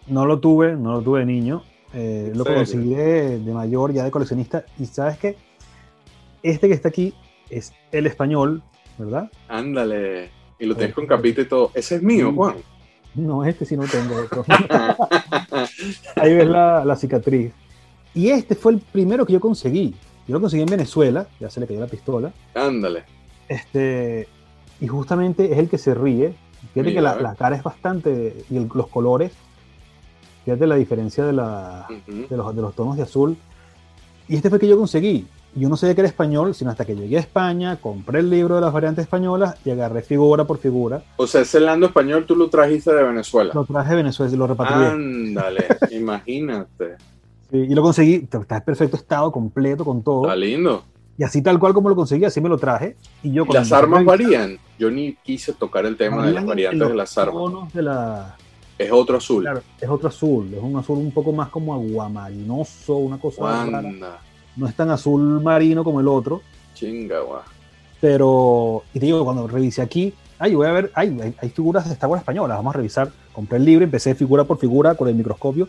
[0.08, 1.64] No lo tuve, no lo tuve de niño.
[1.94, 4.66] Eh, lo conseguí de, mayor, ya de coleccionista.
[4.80, 5.36] Y sabes qué?
[6.44, 7.14] Este que está aquí
[7.50, 8.64] es el español,
[8.98, 9.30] ¿verdad?
[9.50, 10.30] Ándale.
[10.60, 11.72] Y lo tienes con capita y todo.
[11.74, 12.56] Ese es mío, Juan.
[13.16, 14.46] No, este sí no tengo otro.
[16.16, 17.52] Ahí ves la, la, cicatriz.
[18.14, 19.96] Y este fue el primero que yo conseguí.
[20.28, 22.32] Yo lo conseguí en Venezuela, ya se le cayó la pistola.
[22.54, 23.04] Ándale.
[23.48, 24.28] Este,
[24.80, 26.34] y justamente es el que se ríe.
[26.74, 28.46] Fíjate que la, cara es bastante.
[28.50, 29.32] y los colores.
[30.46, 33.38] Fíjate la diferencia de, la, de, los, de los tonos de azul.
[34.28, 35.26] Y este fue el que yo conseguí.
[35.56, 38.56] Yo no sabía que era español, sino hasta que llegué a España, compré el libro
[38.56, 41.02] de las variantes españolas y agarré figura por figura.
[41.18, 43.52] O sea, ese lando español tú lo trajiste de Venezuela.
[43.54, 44.88] Lo traje de Venezuela y lo repatrié.
[44.88, 46.98] Ándale, imagínate.
[47.52, 50.24] y lo conseguí, está en perfecto estado, completo, con todo.
[50.24, 50.84] Está lindo.
[51.18, 52.96] Y así tal cual como lo conseguí, así me lo traje.
[53.24, 54.60] Y yo ¿Las armas varían?
[54.78, 57.74] Yo ni quise tocar el tema de las variantes de las armas.
[57.74, 58.36] De la...
[58.78, 59.42] Es otro azul.
[59.42, 60.54] Claro, es otro azul.
[60.54, 64.20] Es un azul un poco más como aguamarinoso, una cosa rara.
[64.58, 66.42] No es tan azul marino como el otro.
[66.74, 67.42] Chinga, guau.
[68.02, 71.94] Pero, y te digo, cuando revisé aquí, ay, voy a ver, hay, hay, figuras de
[71.94, 73.12] Star Wars españolas, vamos a revisar.
[73.34, 75.68] Compré el libro, empecé figura por figura con el microscopio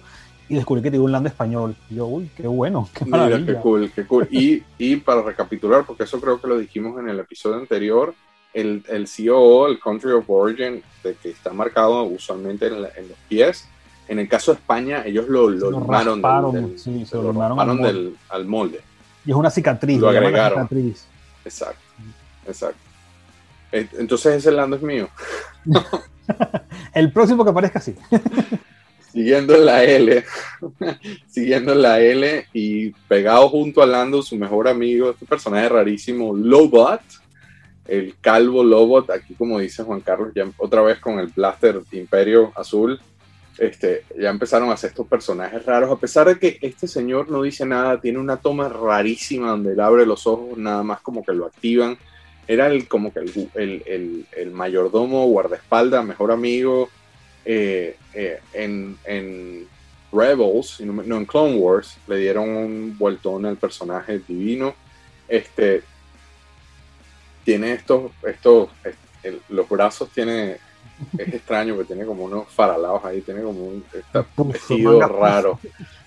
[0.48, 1.76] y descubrí que tiene un lando español.
[1.90, 4.28] Y yo, uy, qué bueno, qué Mira, qué cool, qué cool.
[4.30, 8.14] Y, y, para recapitular, porque eso creo que lo dijimos en el episodio anterior,
[8.54, 13.68] el, el COO, el Country of Origin, de que está marcado usualmente en, los pies,
[14.08, 18.16] en el caso de España, ellos lo, lo, lo del, sí, se lo, armaron del,
[18.30, 18.80] al molde.
[19.24, 20.00] Y es una cicatriz.
[20.00, 20.60] Lo agregaron.
[20.60, 21.06] Cicatriz.
[21.44, 21.82] Exacto,
[22.46, 22.80] exacto.
[23.70, 25.08] Entonces ese lando es mío.
[26.94, 27.94] el próximo que aparezca sí.
[29.12, 30.24] siguiendo la L,
[31.26, 37.00] siguiendo la L y pegado junto a Lando, su mejor amigo, este personaje rarísimo, Lobot,
[37.86, 42.52] el calvo Lobot, aquí como dice Juan Carlos, ya otra vez con el blaster Imperio
[42.54, 43.00] Azul,
[43.58, 47.42] este, ya empezaron a hacer estos personajes raros, a pesar de que este señor no
[47.42, 51.32] dice nada, tiene una toma rarísima donde él abre los ojos, nada más como que
[51.32, 51.98] lo activan.
[52.46, 56.88] Era el, como que el, el, el, mayordomo, guardaespaldas, mejor amigo,
[57.44, 59.66] eh, eh, en, en,
[60.10, 64.74] Rebels, no en Clone Wars, le dieron un vueltón al personaje divino.
[65.28, 65.82] Este
[67.48, 68.68] tiene estos, estos,
[69.48, 70.58] los brazos tiene,
[71.16, 73.84] es extraño que tiene como unos faralados ahí, tiene como un
[74.48, 75.58] vestido raro.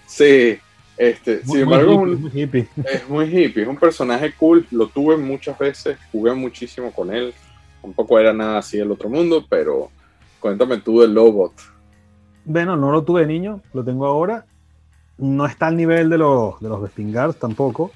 [0.05, 0.57] Sí,
[0.97, 2.67] este, sin embargo, es, muy hippie.
[2.85, 7.33] es muy hippie, es un personaje cool, lo tuve muchas veces, jugué muchísimo con él,
[7.81, 9.89] tampoco era nada así del otro mundo, pero
[10.41, 11.53] Cuéntame tú del Lobot.
[12.45, 14.45] Bueno, no lo tuve niño, lo tengo ahora.
[15.19, 17.91] No está al nivel de los, de los Bespingars tampoco,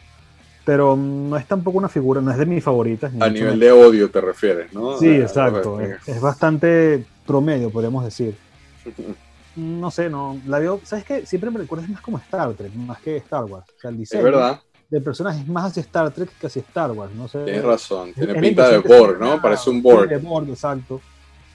[0.65, 3.13] pero no es tampoco una figura, no es de mis favoritas.
[3.19, 4.97] a nivel de odio te refieres, ¿no?
[4.97, 5.79] Sí, exacto.
[5.79, 8.35] Es, bastante promedio, podríamos decir.
[9.55, 10.41] no sé, no.
[10.47, 11.25] La veo, ¿sabes qué?
[11.25, 13.67] Siempre me recuerda más como Star Trek, más que Star Wars.
[13.77, 14.59] O sea, el diseño es verdad.
[14.89, 17.13] del personaje es más hacia Star Trek que hacia Star Wars.
[17.13, 17.43] No sé.
[17.43, 19.39] Tienes razón, tiene pinta de Borg, ¿no?
[19.39, 20.09] Parece un Borg.
[20.09, 20.99] De Borg, exacto.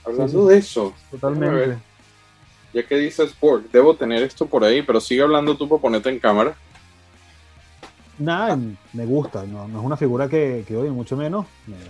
[0.04, 0.94] Hablando de eso.
[1.10, 1.78] Totalmente.
[2.72, 6.10] Ya que dices Borg, debo tener esto por ahí, pero sigue hablando tú para ponerte
[6.10, 6.54] en cámara.
[8.20, 8.59] Nada,
[8.92, 11.46] me gusta, no, es una figura que, que odio, mucho menos.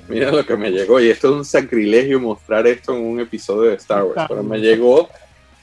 [0.08, 3.70] Mira lo que me llegó, y esto es un sacrilegio mostrar esto en un episodio
[3.70, 5.08] de Star Wars, pero me llegó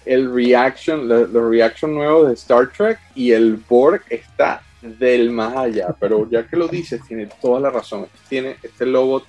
[0.05, 5.95] el reaction, los reaction nuevos de Star Trek y el Borg está del más allá,
[5.99, 8.07] pero ya que lo dices, tiene toda la razón.
[8.29, 9.23] Tiene, este lobo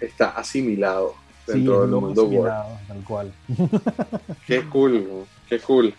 [0.00, 1.14] está asimilado
[1.46, 2.28] dentro del mundo
[2.88, 3.32] Tal cual.
[4.46, 5.94] Qué cool, qué cool.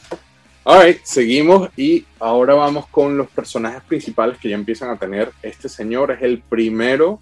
[0.64, 5.32] Alright, seguimos y ahora vamos con los personajes principales que ya empiezan a tener.
[5.42, 7.20] Este señor es el primero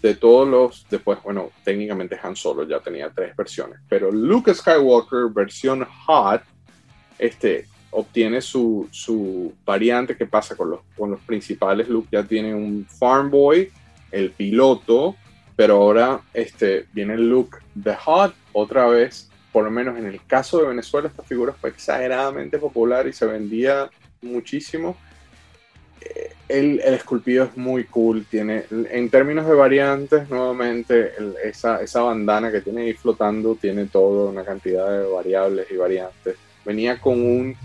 [0.00, 5.30] de todos los, después, bueno, técnicamente Han Solo ya tenía tres versiones, pero Luke Skywalker
[5.34, 6.42] versión Hot,
[7.18, 11.88] este, obtiene su, su variante que pasa con los, con los principales.
[11.88, 13.72] Luke ya tiene un Farm Boy,
[14.12, 15.16] el piloto,
[15.56, 19.29] pero ahora este, viene look de Hot otra vez.
[19.52, 23.26] Por lo menos en el caso de Venezuela, esta figura fue exageradamente popular y se
[23.26, 23.90] vendía
[24.22, 24.96] muchísimo.
[26.00, 28.24] Eh, el, el, esculpido es muy cool.
[28.24, 31.12] Tiene, en términos de variantes, nuevamente,
[31.44, 36.36] esa, esa bandana que tiene ahí flotando tiene todo, una cantidad de variables y variantes.
[36.64, 37.56] Venía con un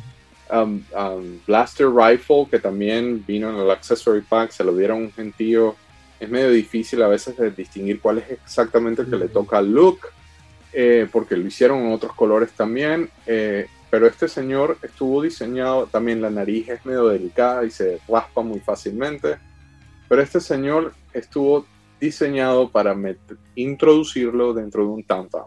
[0.51, 5.11] um, um, Blaster Rifle que también vino en el Accessory Pack, se lo dieron un
[5.11, 5.75] gentío.
[6.19, 9.71] Es medio difícil a veces de distinguir cuál es exactamente el que le toca al
[9.71, 9.99] look,
[10.77, 13.09] eh, porque lo hicieron en otros colores también.
[13.25, 18.41] Eh, pero este señor estuvo diseñado, también la nariz es medio delicada y se raspa
[18.41, 19.37] muy fácilmente.
[20.09, 21.65] Pero este señor estuvo
[21.99, 22.93] diseñado para
[23.55, 25.45] introducirlo dentro de un Tantam.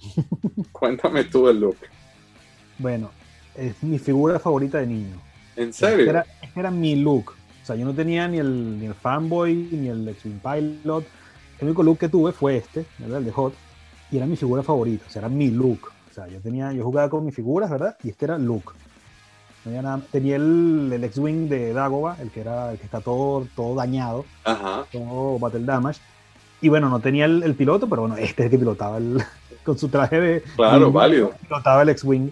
[0.72, 1.76] Cuéntame tú el look.
[2.76, 3.12] Bueno,
[3.54, 5.22] es mi figura favorita de niño.
[5.54, 6.10] ¿En serio?
[6.10, 7.34] Era, era mi look.
[7.62, 11.04] O sea, yo no tenía ni el, ni el fanboy, ni el X-Wing Pilot.
[11.60, 13.18] El único look que tuve fue este, ¿verdad?
[13.18, 13.54] el de Hot.
[14.10, 15.90] Y era mi figura favorita, o sea, era mi look.
[16.10, 17.96] O sea, yo tenía, yo jugaba con mis figuras, ¿verdad?
[18.02, 18.74] Y este era look.
[20.10, 24.24] tenía el, el X-Wing de Dagoba, el que era el que está todo, todo dañado,
[24.44, 24.84] Ajá.
[24.90, 26.00] todo battle damage.
[26.60, 29.22] Y bueno, no tenía el, el, piloto, pero bueno, este es el que pilotaba el,
[29.64, 30.42] con su traje de.
[30.56, 31.32] Claro, válido.
[31.42, 32.30] Pilotaba el X-Wing.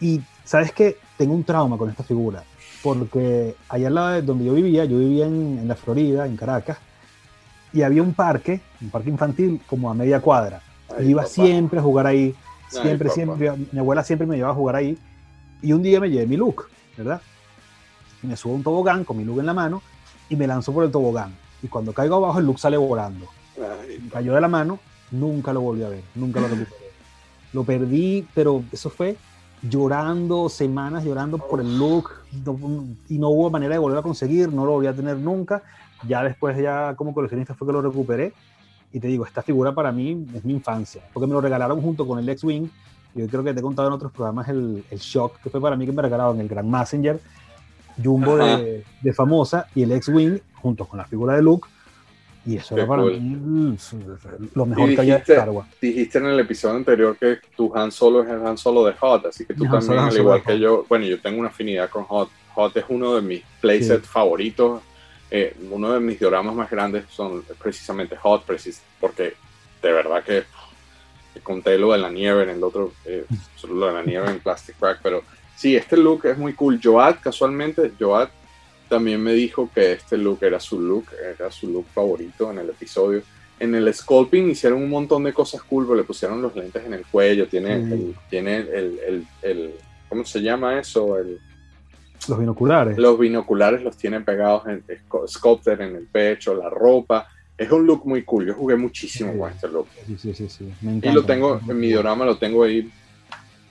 [0.00, 2.42] Y sabes que tengo un trauma con esta figura,
[2.82, 6.36] porque allá al lado de donde yo vivía, yo vivía en, en, la Florida, en
[6.36, 6.78] Caracas,
[7.72, 10.60] y había un parque, un parque infantil como a media cuadra.
[10.96, 11.34] Ay, iba papá.
[11.34, 12.34] siempre a jugar ahí,
[12.68, 14.98] siempre, Ay, siempre, mi abuela siempre me llevaba a jugar ahí,
[15.62, 17.20] y un día me llevé mi look, ¿verdad?
[18.22, 19.82] Y me subo a un tobogán con mi look en la mano
[20.28, 21.34] y me lanzo por el tobogán.
[21.62, 23.26] Y cuando caigo abajo, el look sale volando.
[23.56, 24.78] Ay, me cayó de la mano,
[25.10, 26.86] nunca lo volví a ver, nunca lo recuperé.
[27.52, 29.16] Lo perdí, pero eso fue
[29.62, 32.10] llorando, semanas llorando por el look
[33.08, 35.62] y no hubo manera de volver a conseguir, no lo volví a tener nunca.
[36.06, 38.34] Ya después, ya como coleccionista fue que lo recuperé.
[38.96, 42.08] Y te digo, esta figura para mí es mi infancia, porque me lo regalaron junto
[42.08, 42.66] con el X-Wing.
[43.14, 45.76] Yo creo que te he contado en otros programas el, el, shock que fue para
[45.76, 47.20] mí que me regalaron el Grand Messenger
[48.02, 51.68] Jumbo de, de, famosa y el X-Wing junto con la figura de Luke.
[52.46, 53.20] Y eso Qué era para cool.
[53.20, 53.76] mí
[54.54, 55.68] lo mejor dijiste, que haya de Star Wars.
[55.78, 59.26] Dijiste en el episodio anterior que tu Han Solo es el Han Solo de Hot,
[59.26, 62.30] así que tú también, al igual que yo, bueno, yo tengo una afinidad con Hot.
[62.54, 64.10] Hot es uno de mis playsets sí.
[64.10, 64.80] favoritos.
[65.30, 69.34] Eh, uno de mis dioramas más grandes son precisamente Hot, precis porque
[69.82, 70.44] de verdad que
[71.42, 73.24] conté lo de la nieve en el otro, eh,
[73.68, 75.22] lo de la nieve en Plastic Crack, pero
[75.56, 76.80] sí, este look es muy cool.
[76.82, 78.28] Joad, casualmente, Joad
[78.88, 81.06] también me dijo que este look era su look,
[81.38, 83.22] era su look favorito en el episodio.
[83.58, 87.06] En el sculpting hicieron un montón de cosas cool, le pusieron los lentes en el
[87.06, 87.92] cuello, tiene, mm.
[87.92, 89.74] el, tiene el, el, el,
[90.08, 91.18] ¿cómo se llama eso?
[91.18, 91.40] El,
[92.28, 92.98] los binoculares.
[92.98, 94.82] Los binoculares los tienen pegados en
[95.26, 97.28] sculpted en el pecho, la ropa.
[97.56, 98.46] Es un look muy cool.
[98.46, 99.86] Yo jugué muchísimo sí, con este look.
[100.06, 100.48] Sí, sí, sí.
[100.48, 100.72] sí.
[100.82, 102.90] Me encanta, y lo tengo, en mi diorama lo tengo ahí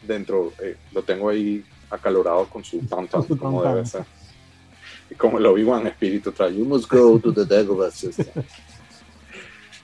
[0.01, 4.05] dentro, eh, lo tengo ahí acalorado con su tanto como debe ser.
[5.09, 8.25] Y como lo vivo en espíritu trae, you must go to the Dagobah system.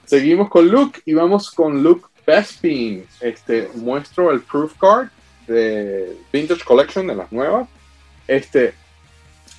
[0.04, 3.06] Seguimos con Luke y vamos con Luke Bespin.
[3.20, 5.08] Este, muestro el proof card
[5.46, 7.68] de Vintage Collection de las nuevas.
[8.26, 8.74] Este,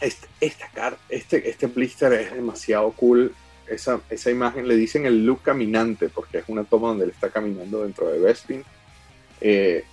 [0.01, 3.33] este, esta car este, este blister es demasiado cool.
[3.67, 7.29] Esa, esa imagen le dicen el look caminante porque es una toma donde él está
[7.29, 8.63] caminando dentro de Bespin.
[9.39, 9.85] Eh,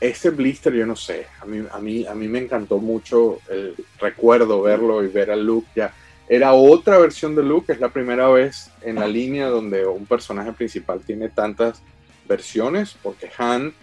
[0.00, 3.76] este blister, yo no sé, a mí, a mí, a mí me encantó mucho el
[4.00, 5.94] recuerdo verlo y ver a Luke ya.
[6.28, 10.52] Era otra versión de Luke, es la primera vez en la línea donde un personaje
[10.52, 11.82] principal tiene tantas
[12.26, 13.74] versiones, porque Han,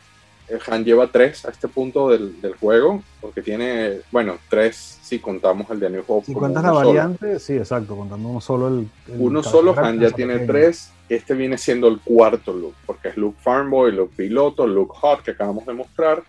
[0.67, 5.69] Han lleva tres a este punto del, del juego, porque tiene, bueno, tres si contamos
[5.69, 6.27] el de New Hope.
[6.27, 7.39] Si cuentas la variante, solo.
[7.39, 8.89] sí, exacto, contando uno solo el...
[9.07, 13.17] el uno solo, Han ya tiene tres, este viene siendo el cuarto look, porque es
[13.17, 16.23] Luke Farmboy, Luke Piloto, Luke Hot, que acabamos de mostrar,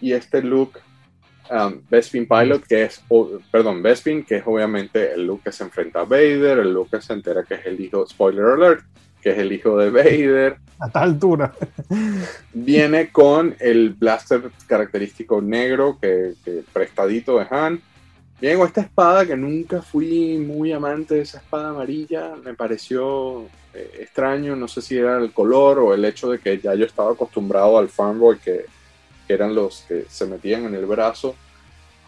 [0.00, 0.72] y este look
[1.50, 5.64] um, Bespin Pilot, que es, o, perdón, Bespin, que es obviamente el look que se
[5.64, 8.84] enfrenta a Vader, el look que se entera que es el hijo, spoiler alert,
[9.20, 10.56] que es el hijo de Vader.
[10.78, 11.52] A tal altura.
[12.52, 17.80] Viene con el blaster característico negro, que, que prestadito de Han.
[18.40, 23.46] Viene con esta espada que nunca fui muy amante de esa espada amarilla, me pareció
[23.72, 26.84] eh, extraño, no sé si era el color o el hecho de que ya yo
[26.84, 28.66] estaba acostumbrado al Farmboy que,
[29.26, 31.34] que eran los que se metían en el brazo.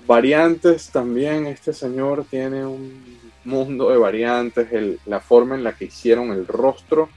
[0.06, 4.68] Variantes también, este señor tiene un mundo de variantes,
[5.06, 7.08] la forma en la que hicieron el rostro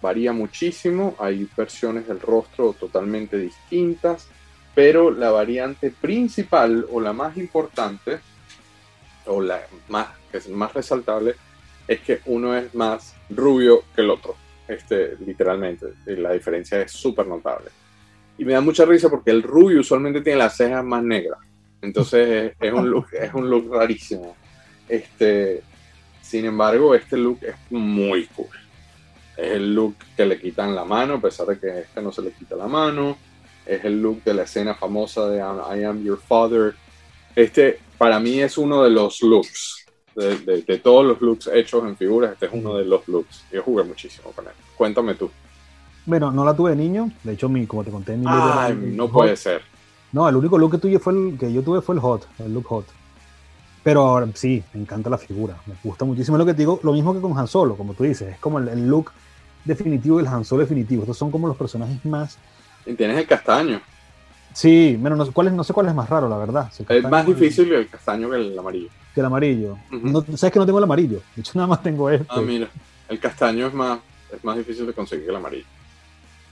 [0.00, 4.28] varía muchísimo, hay versiones del rostro totalmente distintas,
[4.74, 8.20] pero la variante principal o la más importante,
[9.26, 11.34] o la más, que es más resaltable,
[11.88, 14.36] es que uno es más rubio que el otro,
[14.68, 17.70] este, literalmente, la diferencia es súper notable.
[18.38, 21.40] Y me da mucha risa porque el rubio usualmente tiene las cejas más negras,
[21.80, 24.36] entonces es, un look, es un look rarísimo.
[24.88, 25.62] Este,
[26.22, 28.48] sin embargo, este look es muy cool.
[29.36, 32.10] Es el look que le quitan la mano, a pesar de que a este no
[32.10, 33.16] se le quita la mano.
[33.64, 36.74] Es el look de la escena famosa de I Am Your Father.
[37.34, 39.84] Este, para mí, es uno de los looks.
[40.14, 43.44] De, todos los looks hechos en figuras, este es uno de los looks.
[43.52, 44.52] Yo jugué muchísimo con él.
[44.76, 45.30] Cuéntame tú.
[46.06, 47.10] Bueno, no la tuve de niño.
[47.22, 49.62] De hecho, mi, como te conté, mi Ay, no puede ser.
[50.12, 52.54] No, el único look que, tuve fue el, que yo tuve fue el hot, el
[52.54, 52.86] look hot.
[53.86, 55.54] Pero sí, me encanta la figura.
[55.64, 56.80] Me gusta muchísimo lo que te digo.
[56.82, 58.32] Lo mismo que con Han Solo, como tú dices.
[58.34, 59.12] Es como el, look
[59.64, 61.02] definitivo del Han Solo definitivo.
[61.02, 62.36] Estos son como los personajes más.
[62.84, 63.80] Y tienes el castaño.
[64.52, 66.68] Sí, bueno, no, cuál es, no sé cuál es más raro, la verdad.
[66.88, 68.88] es más difícil el castaño que el amarillo.
[69.14, 69.78] Que el amarillo.
[70.34, 71.22] Sabes que no tengo el amarillo.
[71.36, 72.26] De hecho, nada más tengo este.
[72.28, 72.66] Ah, mira.
[73.08, 74.00] El castaño es más,
[74.34, 75.66] es más difícil de conseguir que el amarillo.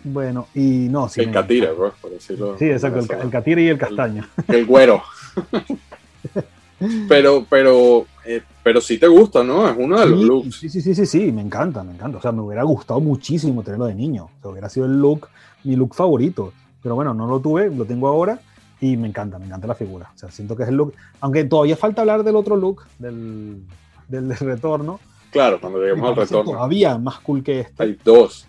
[0.05, 1.23] Bueno, y no, sí.
[1.23, 2.57] El catira, pues, por decirlo.
[2.61, 4.25] Sí, exacto, el, el, catira y el castaño.
[4.47, 5.03] el güero.
[7.09, 9.69] Pero, pero, eh, pero sí te gusta, ¿no?
[9.69, 10.57] Es uno de los looks.
[10.57, 12.19] Sí, sí, sí, sí, sí, me encanta, me encanta.
[12.19, 14.25] O sea, me hubiera gustado muchísimo tenerlo de niño.
[14.25, 15.29] O sea, hubiera sido el look,
[15.65, 16.53] mi look favorito.
[16.83, 18.41] Pero bueno, no lo tuve, lo tengo ahora
[18.81, 20.11] y me encanta, me encanta la figura.
[20.15, 20.95] O sea, siento que es el look.
[21.21, 23.63] Aunque todavía falta hablar del otro look, del,
[24.09, 25.01] del, retorno.
[25.31, 26.53] Claro, cuando lleguemos al retorno.
[26.53, 27.83] Todavía más cool que este.
[27.83, 28.47] Hay dos.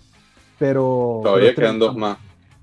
[0.59, 1.21] Pero.
[1.23, 2.17] Todavía quedan dos más.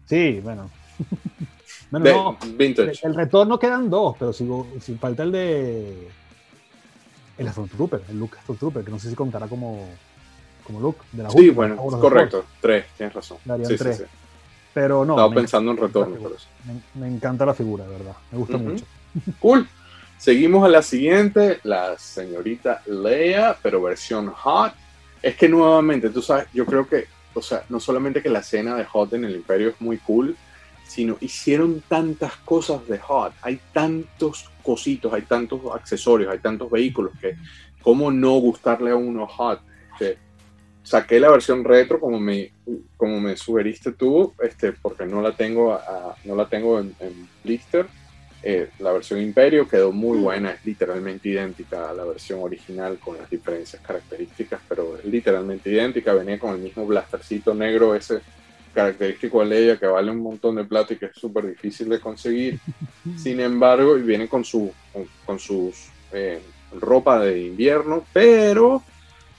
[0.07, 0.71] Sí, bueno.
[2.01, 3.07] Bueno, vintage.
[3.07, 4.49] El, retorno quedan dos, pero si,
[4.81, 6.09] si falta el de.
[7.37, 9.89] El Stormtrooper, el look Stormtrooper, que no sé si contará como,
[10.65, 12.45] como look de la Sí, bueno, correcto.
[12.61, 13.39] Tres, tienes razón.
[13.65, 13.99] Sí, tres.
[13.99, 14.05] Sí,
[14.73, 15.15] pero no.
[15.15, 16.47] Estaba pensando en retorno, por eso.
[16.95, 18.17] Me, encanta la figura, de verdad.
[18.31, 18.85] Me gusta mucho.
[19.39, 19.69] Cool.
[20.17, 24.73] Seguimos a la siguiente, la señorita Leia, pero versión hot.
[25.21, 28.75] Es que nuevamente, tú sabes, yo creo que, o sea, no solamente que la escena
[28.75, 30.37] de Hot en el Imperio es muy cool,
[30.87, 37.13] sino hicieron tantas cosas de Hot, hay tantos cositos, hay tantos accesorios, hay tantos vehículos
[37.21, 37.37] que
[37.83, 39.61] cómo no gustarle a uno Hot.
[39.93, 40.19] Este,
[40.83, 42.53] saqué la versión retro como me,
[42.97, 45.79] como me sugeriste tú, este, porque no la tengo,
[46.25, 46.95] no la tengo en,
[47.43, 47.87] blister.
[48.45, 53.17] Eh, la versión Imperio quedó muy buena, es literalmente idéntica a la versión original con
[53.17, 58.21] las diferencias características, pero es literalmente idéntica, venía con el mismo blastercito negro ese
[58.73, 62.01] característico de ella que vale un montón de plata y que es súper difícil de
[62.01, 62.59] conseguir.
[63.17, 64.73] Sin embargo, y viene con su
[65.25, 66.41] con, sus eh,
[66.79, 68.83] ropa de invierno, pero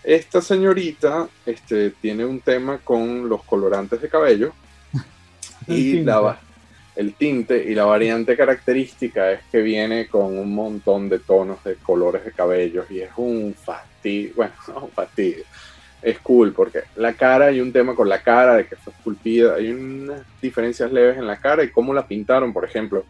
[0.04, 4.54] esta señorita este, tiene un tema con los colorantes de cabello.
[5.65, 6.38] Y la,
[6.96, 11.76] el tinte y la variante característica es que viene con un montón de tonos de
[11.76, 15.43] colores de cabello y es un fastidio, bueno, no un fastidio,
[16.04, 19.56] es cool porque la cara, hay un tema con la cara de que fue esculpida,
[19.56, 23.06] hay unas diferencias leves en la cara y cómo la pintaron, por ejemplo,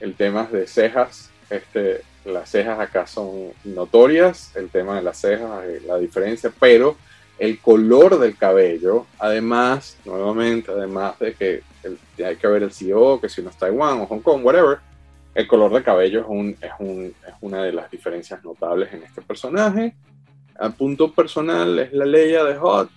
[0.00, 5.64] el tema de cejas, este, las cejas acá son notorias, el tema de las cejas,
[5.64, 6.96] eh, la diferencia, pero
[7.38, 11.62] el color del cabello, además, nuevamente, además de que
[12.24, 14.78] hay que ver el CEO, que si no es Taiwán o Hong Kong, whatever,
[15.34, 19.02] el color del cabello es, un, es, un, es una de las diferencias notables en
[19.02, 19.94] este personaje
[20.60, 22.90] a punto personal es la ley de Hot.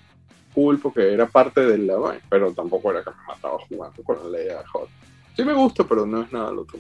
[0.54, 1.95] Cool porque era parte de la
[2.30, 4.89] pero tampoco era que me mataba jugando con la ley de Hot.
[5.36, 6.78] Sí me gusta, pero no es nada lo otro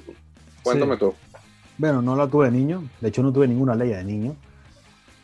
[0.61, 1.13] Cuéntame tú.
[1.77, 2.83] Bueno, no la tuve de niño.
[3.01, 4.35] De hecho, no tuve ninguna ley de niño.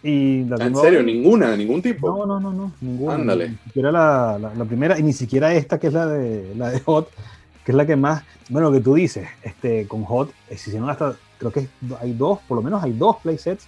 [0.01, 1.03] Y la ¿En serio?
[1.03, 1.51] ¿Ninguna?
[1.51, 2.09] ¿De ningún tipo?
[2.09, 2.71] No, no, no, no.
[2.81, 3.15] Ninguna.
[3.15, 3.49] Ándale.
[3.49, 6.79] Ni siquiera la, la, primera, y ni siquiera esta que es la de, la de
[6.81, 7.09] Hot,
[7.63, 8.23] que es la que más.
[8.49, 11.15] Bueno, lo que tú dices, este, con Hot, hicieron hasta.
[11.37, 11.67] Creo que
[12.01, 13.67] hay dos, por lo menos hay dos playsets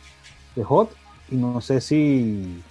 [0.55, 0.89] de Hot
[1.31, 2.61] y no sé si...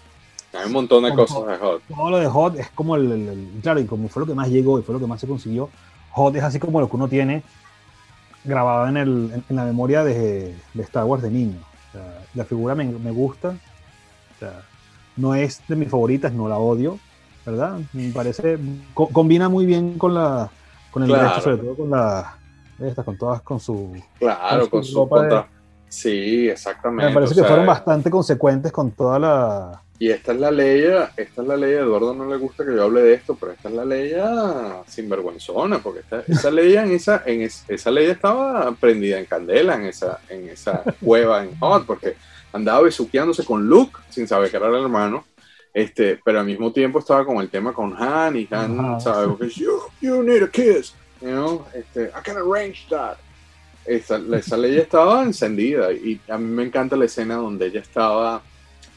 [0.53, 1.83] Hay un montón de cosas de Hot.
[1.88, 4.79] Todo lo de Hot es como el, Claro, y como fue lo que más llegó
[4.79, 5.71] y fue lo que más se consiguió,
[6.13, 7.42] Hot es así como lo que uno tiene
[8.44, 11.58] grabado en, el, en, la memoria de, de, Star Wars de niño.
[12.35, 13.54] la figura me, me gusta.
[15.17, 16.98] no es de mis favoritas, no la odio,
[17.46, 17.79] ¿verdad?
[17.92, 18.58] Me parece...
[18.94, 20.50] combina muy bien con la...
[20.90, 22.37] Con el resto, sobre todo con la...
[22.81, 23.94] Estas, con todas, con su...
[24.19, 25.48] Claro, con su, contra...
[25.91, 27.09] Sí, exactamente.
[27.09, 29.83] Me parece que fueron bastante consecuentes con toda la...
[29.99, 30.85] Y esta es la ley,
[31.17, 33.69] esta es la ley, Eduardo no le gusta que yo hable de esto, pero esta
[33.69, 34.15] es la ley
[34.87, 40.21] sinvergüenzona, porque esa ley en esa, en esa ley estaba prendida en candela en esa,
[40.31, 42.17] en esa cueva en Hot, porque
[42.53, 45.25] andaba besuqueándose con Luke sin saber que era el hermano.
[45.75, 49.29] Este, pero al mismo tiempo estaba con el tema con Han y Han, ¿sabes?
[49.29, 53.19] Porque you, you need a kiss, you know, este, I can arrange that.
[53.91, 58.41] Esa, esa ley estaba encendida y a mí me encanta la escena donde ella estaba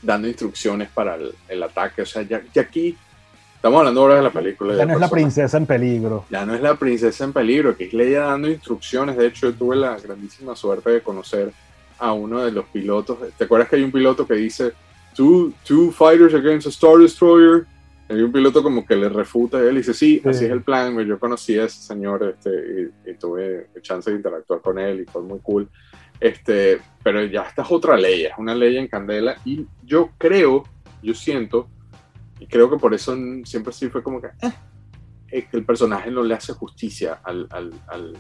[0.04, 2.04] dando instrucciones para el, el ataque.
[2.04, 2.96] O sea, ya, ya, aquí
[3.56, 4.76] estamos hablando ahora de la película.
[4.76, 6.26] Ya no es la princesa en peligro.
[6.30, 9.18] Ya no es la princesa en peligro, que es Leia dando instrucciones.
[9.18, 11.52] De hecho, yo tuve la grandísima suerte de conocer
[11.98, 13.18] a uno de los pilotos.
[13.36, 14.74] ¿Te acuerdas que hay un piloto que dice
[15.16, 17.66] two, two fighters against a Star Destroyer?
[18.14, 20.30] Hay un piloto como que le refuta a él y dice, sí, sí.
[20.30, 20.98] así es el plan.
[21.06, 25.06] Yo conocí a ese señor este, y, y, tuve chance de interactuar con él y
[25.06, 25.70] fue muy cool.
[26.20, 30.64] Este, pero ya esta es otra ley, es una ley en candela y yo creo,
[31.02, 31.68] yo siento,
[32.40, 34.30] y creo que por eso siempre sí fue como que,
[35.32, 38.14] eh, que el personaje no le hace justicia al, al, al,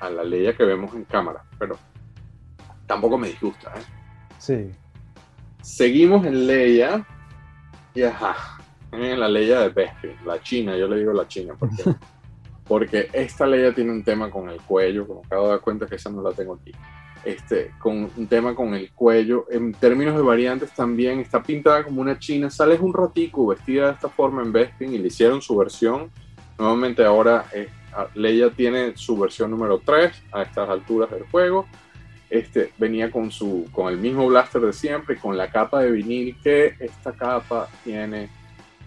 [0.00, 1.78] a la ley que vemos en cámara, pero
[2.86, 3.72] tampoco me disgusta.
[3.76, 3.82] ¿eh?
[4.38, 4.70] Sí.
[5.62, 7.06] Seguimos en Leia
[7.94, 8.58] y ajá,
[9.04, 11.82] en la Leia de Bespin, la China, yo le digo la China porque,
[12.66, 15.96] porque esta Leia tiene un tema con el cuello, como acabo de dar cuenta que
[15.96, 16.72] esa no la tengo aquí.
[17.24, 19.46] Este, con un tema con el cuello.
[19.50, 22.50] En términos de variantes también está pintada como una china.
[22.50, 26.08] Sales un ratico vestida de esta forma en Bespin y le hicieron su versión.
[26.56, 27.68] Nuevamente ahora eh,
[28.14, 31.66] Leia tiene su versión número 3 a estas alturas del juego.
[32.30, 36.36] Este, venía con, su, con el mismo blaster de siempre, con la capa de vinil,
[36.42, 38.28] que esta capa tiene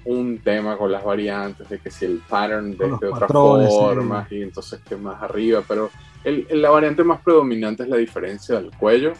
[0.05, 4.37] un tema con las variantes, de que si el pattern de, de otras formas, sí.
[4.37, 5.89] y entonces que más arriba, pero
[6.23, 9.13] el, la variante más predominante es la diferencia del cuello.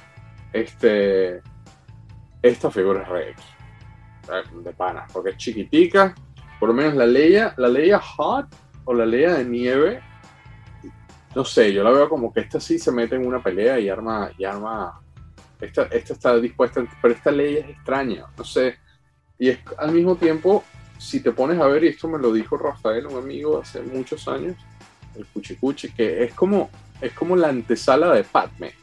[0.52, 1.42] Este,
[2.42, 3.46] esta figura es re X,
[4.64, 6.16] de pana, porque es chiquitica,
[6.60, 8.48] por lo menos la Leia, la Hot
[8.86, 10.02] o la Leia de nieve,
[11.36, 13.90] no sé, yo la veo como que esta sí se mete en una pelea y
[13.90, 15.00] arma, y arma,
[15.62, 18.80] esta, esta está dispuesta, pero esta Leia es extraña, no sé,
[19.40, 20.64] y es al mismo tiempo,
[20.98, 24.28] si te pones a ver, y esto me lo dijo Rafael, un amigo hace muchos
[24.28, 24.58] años,
[25.16, 26.70] el Cuchicuchi, que es como,
[27.02, 28.74] es como la antesala de Padme.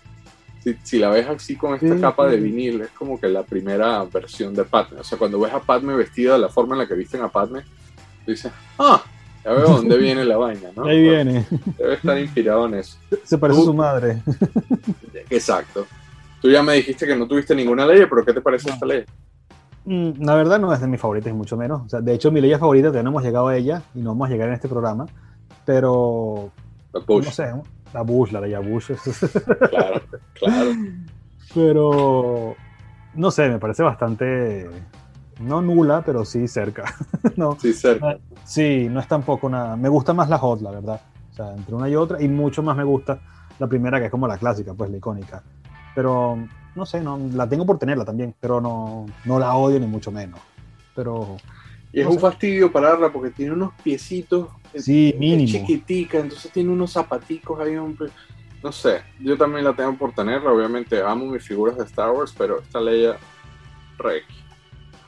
[0.65, 2.33] Si, si la ves así con esta sí, capa sí.
[2.33, 5.01] de vinil, es como que la primera versión de Padme.
[5.01, 7.29] O sea, cuando ves a Padme vestida de la forma en la que visten a
[7.29, 7.63] Padme,
[8.27, 9.05] dices, ah,
[9.45, 10.87] ya veo dónde viene la vaina, ¿no?
[10.87, 11.47] Ahí viene.
[11.77, 12.99] Debe estar inspirado en eso.
[13.25, 14.23] Se parece a su madre.
[15.31, 15.87] Exacto.
[16.41, 18.75] Tú ya me dijiste que no tuviste ninguna ley, pero ¿qué te parece no.
[18.75, 19.05] esta ley?
[19.87, 21.83] Mm, la verdad no es de mis favoritas, mucho menos.
[21.87, 24.11] O sea, de hecho, mi ley favorita, todavía no hemos llegado a ella y no
[24.11, 25.07] vamos a llegar en este programa,
[25.65, 26.51] pero
[26.93, 27.25] la Bush.
[27.25, 27.53] no sé,
[27.95, 28.91] la Bush, la de Bush.
[29.71, 30.03] claro,
[30.35, 30.71] claro.
[31.55, 32.55] Pero
[33.15, 34.69] no sé, me parece bastante
[35.41, 36.85] no nula, pero sí cerca.
[37.37, 38.19] no, sí, cerca.
[38.45, 39.77] Sí, no es tampoco una.
[39.77, 41.01] Me gusta más la Hot, la verdad.
[41.31, 43.21] O sea, entre una y otra, y mucho más me gusta
[43.59, 45.43] la primera, que es como la clásica, pues la icónica.
[45.95, 46.39] Pero
[46.77, 50.13] no sé, no, la tengo por tenerla también, pero no, no la odio ni mucho
[50.13, 50.39] menos.
[50.95, 51.37] Pero.
[51.93, 52.21] Y es no un sé.
[52.21, 55.49] fastidio pararla porque tiene unos piecitos sí, mínimo.
[55.49, 57.97] chiquitica, entonces tiene unos zapaticos ahí, un...
[58.63, 62.35] no sé, yo también la tengo por tenerla, obviamente amo mis figuras de Star Wars,
[62.37, 63.17] pero esta Leia,
[63.97, 64.37] re X,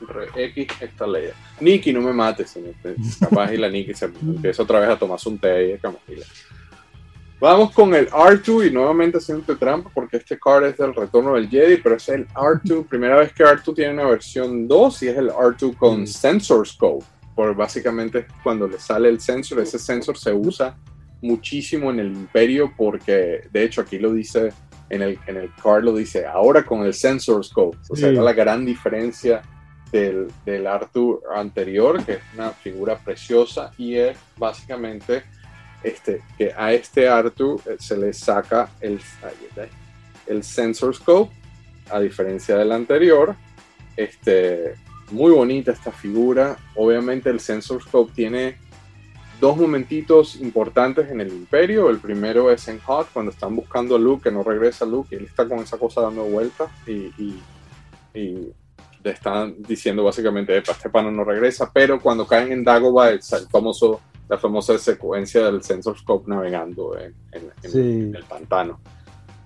[0.07, 1.33] re X esta Leia.
[1.59, 2.73] Nikki, no me mates, señor.
[3.19, 6.25] capaz y la Nikki se empieza otra vez a tomarse un té y de camomila.
[7.39, 11.49] Vamos con el R2 y nuevamente haciendo trampa porque este card es del retorno del
[11.49, 15.17] Jedi, pero es el R2, primera vez que R2 tiene una versión 2 y es
[15.17, 16.07] el R2 con mm.
[16.07, 17.05] Sensor Scope.
[17.33, 20.75] Por básicamente cuando le sale el sensor, ese sensor se usa
[21.21, 24.51] muchísimo en el Imperio porque de hecho aquí lo dice
[24.89, 27.77] en el, en el card lo dice ahora con el Sensor Scope.
[27.89, 28.15] O sea, sí.
[28.15, 29.41] la gran diferencia
[29.93, 35.23] del, del R2 anterior, que es una figura preciosa y es básicamente
[35.83, 38.99] este, que a este Artu se le saca el,
[40.27, 41.33] el sensor scope,
[41.89, 43.35] a diferencia del anterior.
[43.95, 44.75] Este,
[45.11, 46.57] muy bonita esta figura.
[46.75, 48.57] Obviamente el sensor scope tiene
[49.39, 51.89] dos momentitos importantes en el imperio.
[51.89, 55.19] El primero es en Hot, cuando están buscando a Luke, que no regresa Luke, y
[55.19, 57.39] él está con esa cosa dando vueltas y,
[59.01, 64.01] le están diciendo básicamente, este pano no regresa, pero cuando caen en Dagobah, el famoso
[64.29, 67.79] la famosa secuencia del sensor scope navegando en, en, sí.
[67.79, 68.79] en, el pantano.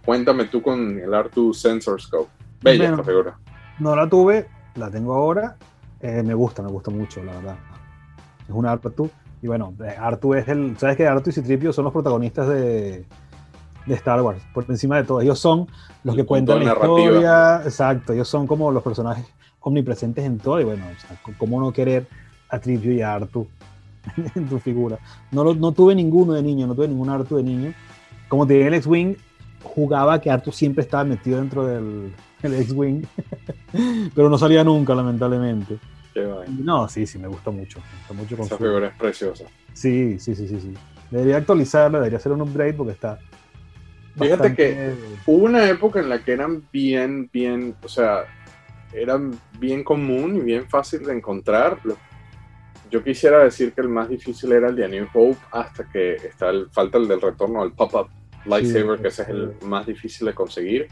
[0.06, 2.30] Cuéntame tú con el R2 Sensor Scope.
[2.62, 3.40] Bella bueno, esta figura.
[3.80, 5.56] No la tuve, la tengo ahora.
[6.02, 7.56] Eh, me gusta, me gusta mucho, la verdad.
[8.46, 9.10] Es una R2.
[9.42, 10.78] Y bueno, R2 es el.
[10.78, 13.06] ¿Sabes que R2 y Citripio son los protagonistas de,
[13.86, 14.44] de Star Wars?
[14.54, 15.22] Por encima de todo.
[15.22, 15.68] Ellos son
[16.04, 17.62] los que cuentan la historia.
[17.64, 19.26] Exacto, ellos son como los personajes
[19.62, 20.60] omnipresentes en todo.
[20.60, 22.06] Y bueno, o sea, ¿cómo no querer
[22.50, 23.48] a Tripio y a R2
[24.36, 24.97] en tu figura.
[25.32, 27.74] No, lo, no tuve ninguno de niño, no tuve ningún Artu de niño.
[28.28, 29.16] Como te dije, el X-Wing
[29.64, 33.04] jugaba que Artu siempre estaba metido dentro del, el X-Wing,
[34.16, 35.78] pero no salía nunca, lamentablemente.
[36.14, 36.28] Qué.
[36.64, 37.80] No, sí, sí, me gusta mucho.
[37.80, 39.45] Me gusta mucho con Esa su- figura es preciosa.
[39.74, 40.74] Sí, sí, sí, sí, sí.
[41.10, 43.18] Debería actualizarla, debería hacer un upgrade porque está.
[44.20, 44.93] Fíjate que-
[45.26, 48.26] Hubo una época en la que eran bien, bien, o sea,
[48.93, 51.80] eran bien común y bien fácil de encontrar.
[51.84, 51.97] Lo-
[52.92, 56.16] Yo quisiera decir que el más difícil era el de A New Hope hasta que
[56.16, 58.08] está el, falta el del retorno al pop-up
[58.46, 60.88] lightsaber, Sí, que ese es el más difícil de conseguir.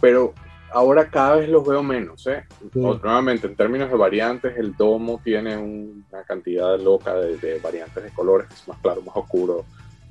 [0.00, 0.34] Pero
[0.72, 2.44] ahora cada vez los veo menos, ¿eh?
[2.72, 2.80] Sí.
[2.82, 7.58] O- nuevamente, en términos de variantes, el domo tiene un- una cantidad loca de, de
[7.60, 9.64] variantes de colores, que es más claro, más oscuro,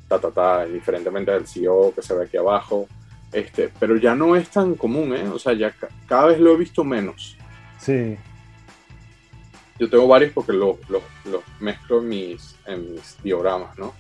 [0.08, 2.88] ta, ta, ta, indiferentemente del CEO que se ve aquí abajo.
[3.34, 5.28] Este, pero ya no es tan común, ¿eh?
[5.28, 7.36] O sea, ya ca- cada vez lo he visto menos.
[7.80, 8.16] Sí,
[9.80, 13.94] Yo tengo varios porque los los- los mezclo en mis, en mis dioramas, ¿no?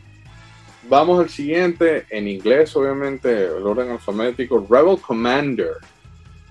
[0.90, 5.76] Vamos al siguiente, en inglés, obviamente, el orden alfabético, Rebel Commander.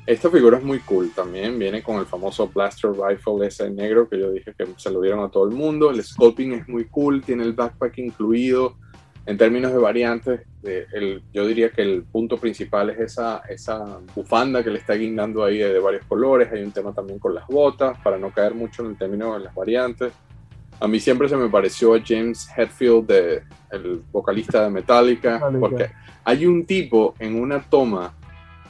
[0.07, 4.19] Esta figura es muy cool también, viene con el famoso Blaster Rifle ese negro que
[4.19, 5.91] yo dije que se lo dieron a todo el mundo.
[5.91, 8.77] El sculpting es muy cool, tiene el backpack incluido.
[9.27, 13.99] En términos de variantes, eh, el- yo diría que el punto principal es esa, esa
[14.15, 16.51] bufanda que le está guindando ahí de, de varios colores.
[16.53, 19.41] Hay un tema también con las botas, para no caer mucho en el término de
[19.45, 20.13] las variantes.
[20.81, 25.61] A mí siempre se me pareció a James Hetfield, de, el vocalista de Metallica, Metallica.
[25.61, 25.91] porque
[26.25, 28.15] hay un tipo en una toma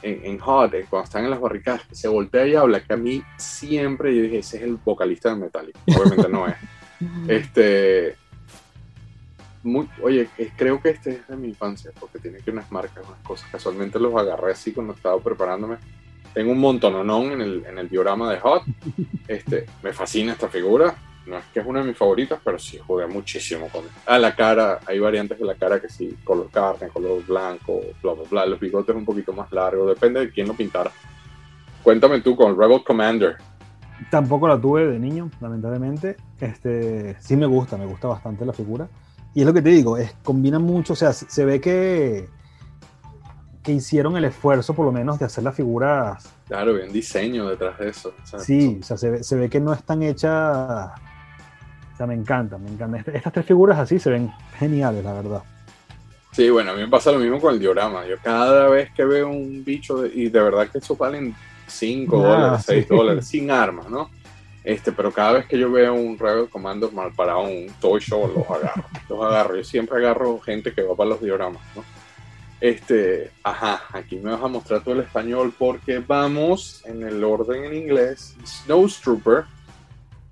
[0.01, 2.93] en, en Hot, eh, cuando están en las barricadas, que se voltea y habla, que
[2.93, 5.79] a mí siempre yo dije, ese es el vocalista de Metallica.
[5.97, 6.55] Obviamente no es.
[7.27, 8.15] Este.
[9.63, 13.03] Muy- oye, eh, creo que este es de mi infancia, porque tiene que unas marcas,
[13.07, 13.49] unas cosas.
[13.51, 15.77] Casualmente los agarré así cuando estaba preparándome.
[16.33, 18.63] Tengo un montononón en el, en el diorama de Hot.
[19.27, 20.95] Este, me fascina esta figura.
[21.25, 23.89] No es que es una de mis favoritas, pero sí jugué muchísimo con él.
[24.05, 28.13] A la cara, hay variantes de la cara que sí, color carne, color blanco, bla,
[28.13, 28.45] bla, bla.
[28.45, 30.91] Los bigotes un poquito más largos, depende de quién lo pintara.
[31.81, 33.37] Cuéntame tú con Rebel Commander.
[34.09, 36.17] Tampoco la tuve de niño, lamentablemente.
[36.41, 38.89] Este, sí me gusta, me gusta bastante la figura.
[39.33, 42.27] Y es lo que te digo, es, combina mucho, o sea, se, ve que,
[43.63, 46.23] que hicieron el esfuerzo por lo menos de hacer las figuras.
[46.47, 48.13] Claro, bien diseño detrás de eso.
[48.23, 50.91] O sea, Sí, o sea, se ve, se ve que no están hechas...
[51.93, 52.97] O sea, me encanta, me encanta.
[52.97, 55.43] Est- Estas tres figuras así se ven geniales, la verdad.
[56.31, 58.05] Sí, bueno, a mí me pasa lo mismo con el diorama.
[58.07, 61.35] Yo cada vez que veo un bicho, de- y de verdad que estos valen
[61.67, 62.95] 5 Ah, dólares, 6 sí.
[62.95, 64.09] dólares, sin armas, ¿no?
[64.63, 68.31] Este, pero cada vez que yo veo un Rebel Commander mal parado, un Toy Show,
[68.33, 68.85] los agarro.
[69.09, 69.55] los agarro.
[69.57, 71.83] Yo siempre agarro gente que va para los dioramas, ¿no?
[72.61, 77.65] Este, ajá, aquí me vas a mostrar todo el español porque vamos en el orden
[77.65, 78.37] en inglés.
[78.45, 79.43] Snowtrooper,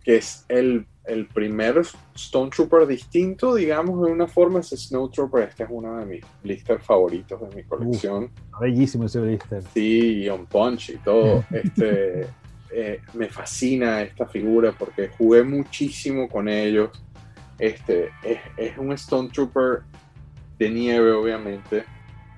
[0.01, 1.81] que es el, el primer
[2.15, 5.49] Stone Trooper distinto, digamos, de una forma, es Snowtrooper.
[5.49, 8.31] Este es uno de mis blisters favoritos de mi colección.
[8.61, 9.61] Bellísimo ese blister.
[9.73, 11.43] Sí, y on punch y todo.
[11.51, 12.27] Este,
[12.73, 16.89] eh, me fascina esta figura porque jugué muchísimo con ellos.
[17.59, 18.11] Este,
[18.57, 19.83] es, un Stone Trooper
[20.57, 21.83] de nieve, obviamente.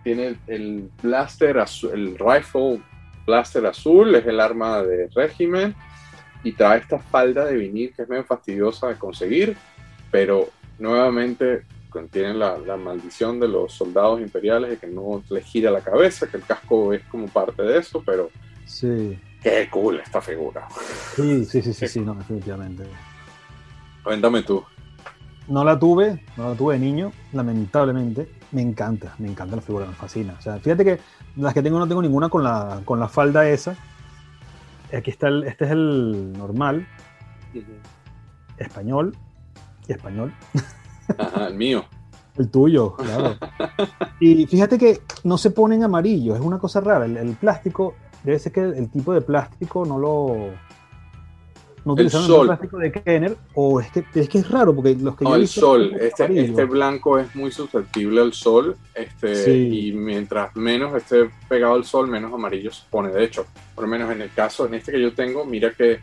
[0.03, 2.81] Tiene el, blaster azul, el rifle
[3.25, 5.75] blaster azul, es el arma de régimen.
[6.43, 9.55] Y trae esta falda de vinil que es medio fastidiosa de conseguir,
[10.11, 15.71] pero nuevamente contiene la, la maldición de los soldados imperiales de que no les gira
[15.71, 18.29] la cabeza, que el casco es como parte de eso, pero
[18.65, 19.19] Sí.
[19.43, 20.67] Qué cool esta figura.
[21.15, 22.85] Sí, sí, sí, sí, sí, no, definitivamente.
[24.03, 24.63] Cuéntame tú.
[25.47, 28.29] No la tuve, no la tuve de niño, lamentablemente.
[28.51, 30.35] Me encanta, me encanta la figura, me fascina.
[30.39, 30.99] O sea, fíjate que
[31.35, 33.75] las que tengo no tengo ninguna con la, con la falda esa.
[34.95, 36.87] Aquí está el, este es el normal,
[38.57, 39.17] español
[39.87, 40.33] y español.
[41.17, 41.85] Ajá, el mío.
[42.35, 43.35] El tuyo, claro.
[44.19, 47.05] Y fíjate que no se pone en amarillo, es una cosa rara.
[47.05, 50.51] El, el plástico, debe ser que el, el tipo de plástico no lo.
[51.85, 52.47] No utilizaron el, sol.
[52.47, 55.35] plástico de Kenner, o es que, es que es raro, porque los que yo No,
[55.35, 55.93] he el sol.
[55.99, 58.77] Este, este blanco es muy susceptible al sol.
[58.93, 59.89] Este, Sí.
[59.89, 63.09] Y mientras menos esté pegado al sol, menos amarillo se pone.
[63.09, 63.45] De hecho,
[63.75, 65.99] por lo menos en el caso, en este que yo tengo, mira que,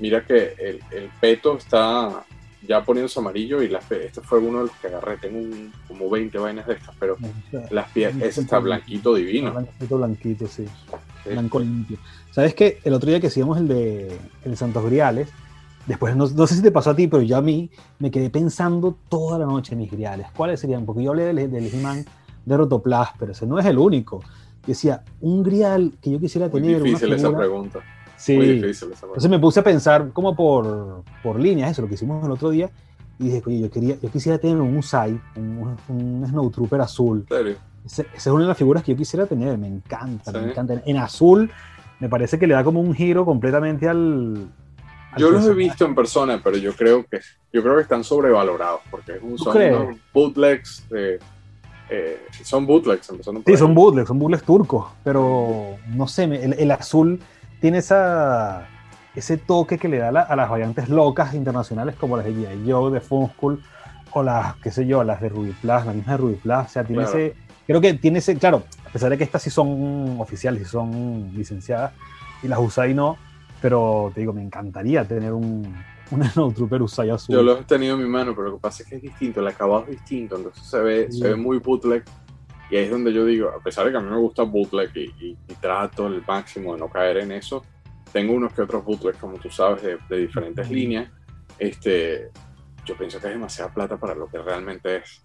[0.00, 2.24] mira que el, el peto está
[2.66, 5.16] ya poniéndose amarillo y las, este fue uno de los que agarré.
[5.18, 7.16] Tengo un- como 20 vainas de estas, pero
[7.70, 9.52] las pies, ese está blanquito divino.
[9.52, 10.66] Blanquito, blanquito, sí.
[11.24, 11.30] Sí.
[11.30, 11.98] Blanco limpio.
[12.30, 12.78] ¿Sabes qué?
[12.84, 15.28] El otro día que hacíamos el de el Santos Griales,
[15.86, 18.30] después no, no sé si te pasó a ti, pero yo a mí me quedé
[18.30, 20.26] pensando toda la noche en mis griales.
[20.36, 20.84] ¿Cuáles serían?
[20.86, 22.04] Porque yo hablé del, del He-Man
[22.44, 24.22] de Rotoplas, pero ese no es el único.
[24.66, 26.76] Decía, un grial que yo quisiera Muy tener.
[26.76, 27.80] una difícil esa figura- pregunta.
[28.22, 28.36] Sí.
[28.36, 29.06] Muy difícil esa.
[29.06, 32.50] Entonces me puse a pensar como por, por líneas, eso, lo que hicimos el otro
[32.50, 32.70] día,
[33.18, 37.26] y dije, oye, yo, quería, yo quisiera tener un Usai, un, un Snowtrooper azul.
[37.28, 37.56] ¿En serio?
[37.84, 40.38] Esa es una de las figuras que yo quisiera tener, me encanta, Sí.
[40.38, 40.80] me encanta.
[40.86, 41.50] En azul
[41.98, 44.46] me parece que le da como un giro completamente al.
[45.18, 47.18] yo los he visto en persona, pero yo creo que
[47.52, 51.18] yo creo que están sobrevalorados porque son unos bootlegs eh,
[52.42, 53.06] son bootlegs
[53.46, 57.20] Sí, son bootlegs, son bootlegs turcos, pero no sé, el, azul
[57.62, 58.68] tiene esa
[59.14, 62.70] ese toque que le da a las variantes locas internacionales como las de G.I.
[62.70, 63.62] Joe, de School
[64.12, 66.68] o las, qué sé yo, las de Ruby Plus, la misma de Ruby Plus, o
[66.68, 67.34] sea, tiene ese,
[67.66, 71.30] creo que tiene ese, claro, a pesar de que estas sí son oficiales y son
[71.34, 71.92] licenciadas,
[72.42, 73.16] y las Usai no,
[73.60, 75.74] pero te digo, me encantaría tener un,
[76.10, 77.34] un Snowtrooper Usai azul.
[77.34, 79.40] Yo lo he tenido en mi mano, pero lo que pasa es que es distinto,
[79.40, 82.04] el acabado es distinto, entonces se ve, se ve muy bootleg,
[82.72, 84.90] y ahí es donde yo digo, a pesar de que a mí me gusta bootleg
[84.96, 87.62] y, trato el máximo de no caer en eso,
[88.10, 91.10] tengo unos que otros bootlegs, como tú sabes, de, de diferentes líneas,
[91.58, 92.30] este,
[92.86, 95.22] yo pienso que es demasiada plata para lo que realmente es.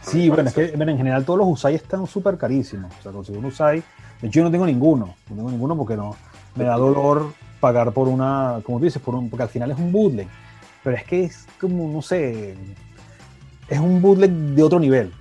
[0.00, 2.92] Sí, bueno, es que en general todos los Usai están súper carísimos.
[2.98, 3.80] O sea, conseguir un Usai,
[4.20, 6.16] de hecho yo no tengo ninguno, no tengo ninguno porque no,
[6.56, 9.78] me da dolor pagar por una, como tú dices, por un, porque al final es
[9.78, 10.26] un bootleg.
[10.82, 12.56] Pero es que es como, no sé,
[13.68, 15.12] es un bootleg de otro nivel.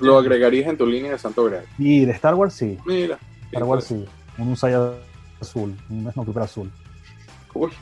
[0.00, 1.64] ¿Lo agregarías en tu línea de Santo Grial?
[1.76, 2.78] Sí, de Star Wars sí.
[2.86, 3.18] Mira.
[3.46, 4.04] Star Wars sí.
[4.38, 4.74] Un Usai
[5.40, 6.70] azul, un Snowtrooper azul.
[7.52, 7.72] Cool.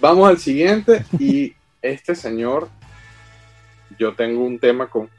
[0.00, 2.68] Vamos al siguiente y este señor,
[3.98, 5.10] yo tengo un tema con,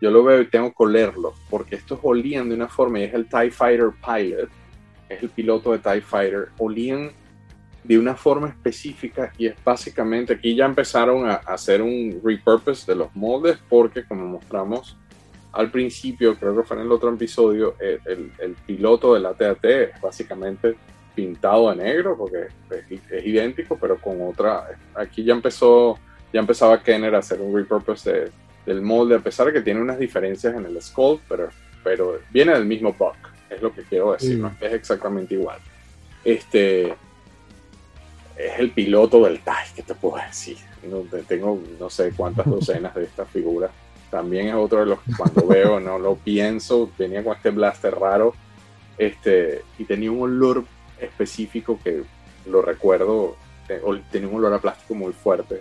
[0.00, 3.14] yo lo veo y tengo que olerlo, porque estos olían de una forma, y es
[3.14, 4.50] el TIE Fighter Pilot,
[5.08, 7.12] es el piloto de TIE Fighter, olían
[7.84, 12.96] de una forma específica y es básicamente, aquí ya empezaron a, hacer un repurpose de
[12.96, 14.98] los moldes, porque como mostramos
[15.56, 20.00] al principio, creo que fue en el otro episodio, el, el, piloto del ATAT es
[20.00, 20.76] básicamente
[21.14, 25.98] pintado de negro, porque es, es, idéntico, pero con otra, aquí ya empezó
[26.32, 28.30] ya empezaba Kenner a hacer un repurpose
[28.66, 31.48] del molde, a pesar de que tiene unas diferencias en el sculpt, pero,
[31.82, 33.16] pero viene del mismo buck,
[33.48, 34.54] es lo que quiero decir, ¿no?
[34.60, 35.58] es exactamente igual.
[36.22, 36.88] Este
[38.36, 40.58] es el piloto del TIE, que te puedo decir?
[40.86, 43.70] No, tengo no sé cuántas docenas de estas figuras.
[44.16, 47.94] También es otro de los que cuando veo no lo pienso, venía con este blaster
[47.94, 48.34] raro
[48.96, 50.64] este, y tenía un olor
[50.98, 52.02] específico que
[52.46, 53.36] lo recuerdo,
[54.10, 55.60] tenía un olor a plástico muy fuerte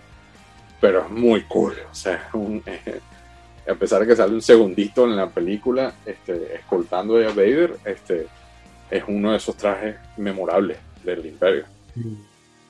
[0.85, 1.73] pero es muy cool.
[1.91, 2.29] O sea,
[3.67, 8.27] a pesar de que sale un segundito en la película, este, escoltando a Vader, este,
[8.91, 11.65] es uno de esos trajes memorables del Imperio.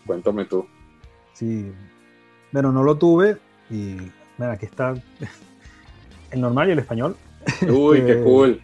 [0.05, 0.65] Cuéntame tú.
[1.33, 1.71] Sí,
[2.53, 3.37] bueno, no lo tuve
[3.69, 3.97] y
[4.37, 4.93] mira, aquí está
[6.35, 7.15] el normal y el español.
[7.67, 8.61] Uy, qué este, cool.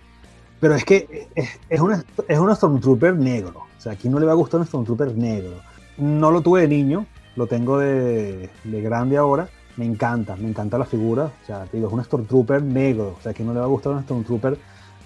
[0.59, 3.65] Pero es que es, es, una, es un Stormtrooper negro.
[3.77, 5.59] O sea, aquí no le va a gustar un Stormtrooper negro.
[5.97, 9.49] No lo tuve de niño, lo tengo de, grande ahora.
[9.77, 11.25] Me encanta, me encanta la figura.
[11.25, 13.15] O sea, te digo, es un Stormtrooper negro.
[13.17, 14.57] O sea, que no le va a gustar un Stormtrooper,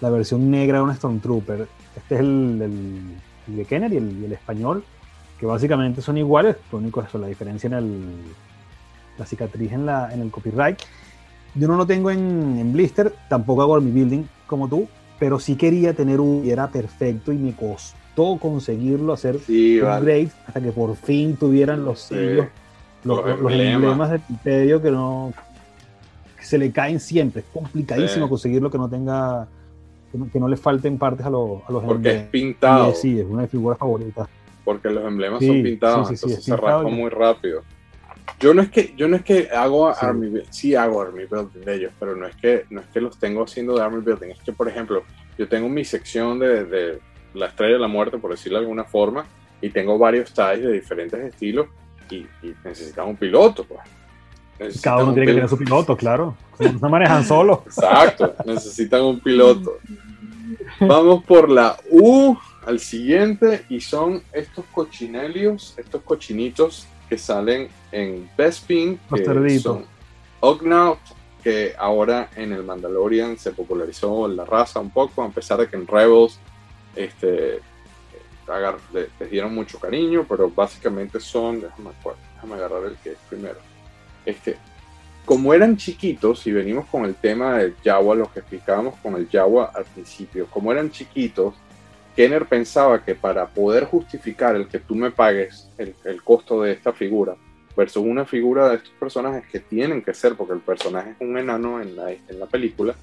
[0.01, 1.67] la versión negra de un Stormtrooper.
[1.95, 4.83] Este es el, de Kenner y el, español,
[5.39, 6.57] que básicamente son iguales.
[6.71, 8.05] Lo único es eso, la diferencia en el,
[9.17, 10.79] la cicatriz en, la, en el copyright.
[11.55, 14.87] Yo no lo tengo en, en blister, tampoco hago mi building como tú,
[15.19, 20.61] pero sí quería tener un y era perfecto y me costó conseguirlo, hacer sí, hasta
[20.61, 22.47] que por fin tuvieran los sellos,
[23.03, 24.11] los, emblemas.
[24.11, 25.33] del imperio que no
[26.41, 27.41] se le caen siempre.
[27.41, 29.47] Es complicadísimo conseguirlo que no tenga
[30.31, 32.93] que no, le falten partes a, los a los Porque es pintado.
[32.93, 34.29] sí, es una de mis figuras favoritas.
[34.63, 37.61] Porque los emblemas son pintados, entonces se raspa muy rápido.
[38.39, 41.61] Yo no es que, yo no es que hago Army Building, sí hago Army Building
[41.61, 44.29] de ellos, pero no es que, no es que los tengo haciendo de Army Building,
[44.29, 45.03] es que por ejemplo,
[45.37, 46.99] yo tengo mi sección de
[47.33, 49.25] la estrella de la muerte, por decirlo de alguna forma,
[49.61, 51.67] y tengo varios ties de diferentes estilos
[52.09, 52.25] y,
[52.63, 54.81] necesitan un piloto, pues.
[54.81, 56.35] Cada uno tiene que tener su piloto, claro.
[56.59, 57.63] No se manejan solo.
[57.65, 59.79] Exacto, necesitan un piloto.
[60.79, 68.29] Vamos por la U al siguiente y son estos cochinelios, estos cochinitos que salen en
[68.37, 69.85] Bespin, que son
[70.39, 70.99] Ognaut,
[71.43, 75.75] que ahora en el Mandalorian se popularizó la raza un poco, a pesar de que
[75.75, 76.39] en Rebels
[76.95, 77.61] este,
[79.19, 81.91] les dieron mucho cariño, pero básicamente son, déjame,
[82.55, 83.59] agarrar el que es primero.
[84.25, 84.57] Este,
[85.25, 89.27] como eran chiquitos, y venimos con el tema del Jawa, lo que explicábamos con el
[89.29, 91.55] Jawa al principio, como eran chiquitos,
[92.15, 96.93] Kenner pensaba que para poder justificar el que tú me pagues el, costo de esta
[96.93, 97.35] figura,
[97.75, 101.37] versus una figura de estos personajes que tienen que ser, porque el personaje es un
[101.37, 102.95] enano en la, en la película,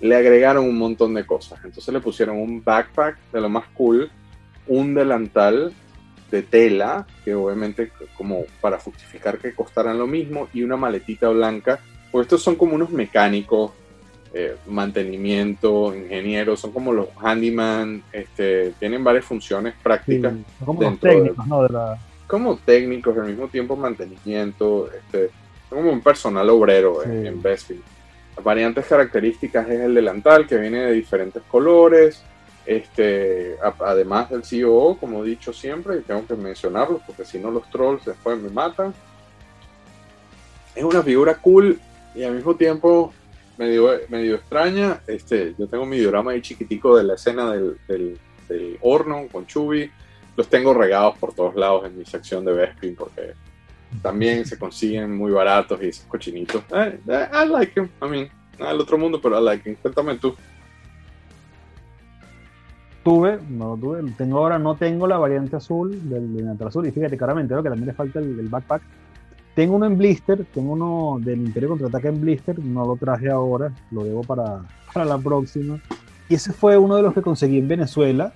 [0.00, 1.58] le agregaron un montón de cosas.
[1.64, 4.10] Entonces le pusieron un backpack de lo más cool,
[4.68, 5.72] un delantal
[6.30, 11.80] de tela, que obviamente como para justificar que costaran lo mismo, y una maletita blanca,
[12.12, 13.72] pues estos son como unos mecánicos
[14.34, 20.32] eh, mantenimiento, ingenieros, son como los handyman, este, tienen varias funciones prácticas.
[20.64, 21.68] como técnicos, ¿no?
[22.26, 25.30] Como técnicos, al mismo tiempo mantenimiento, este,
[25.68, 27.82] son como un personal obrero en, en Bestfield.
[28.36, 32.22] Las variantes características es el delantal que viene de diferentes colores,
[32.64, 37.50] este, además del CEO, como he dicho siempre, y tengo que mencionarlo porque si no
[37.50, 38.94] los trolls después me matan.
[40.74, 41.78] Es una figura cool
[42.14, 43.12] y al mismo tiempo
[43.58, 45.00] medio, extraña.
[45.06, 48.18] Este, yo tengo mi diorama ahí chiquitico de la escena del, del,
[48.80, 49.90] horno con Chubby.
[50.36, 53.34] Los tengo regados por todos lados en mi sección de Bespin porque
[54.02, 56.62] también se consiguen muy baratos y esos cochinitos.
[56.74, 57.88] Eh, eh, I, like them.
[58.02, 59.76] I mean, del otro mundo, pero I like them.
[59.76, 60.34] Cuéntame tú
[63.02, 67.16] tuve, no tuve, tengo ahora, no tengo la variante azul del Delantal Azul, y fíjate,
[67.16, 67.62] claramente, ¿no?
[67.62, 68.82] que también le falta el, backpack.
[69.54, 73.72] Tengo uno en blister, tengo uno del Imperio Contraataque en blister, no lo traje ahora,
[73.90, 75.78] lo debo para, para la próxima.
[76.28, 78.32] Y ese fue uno de los que conseguí en Venezuela,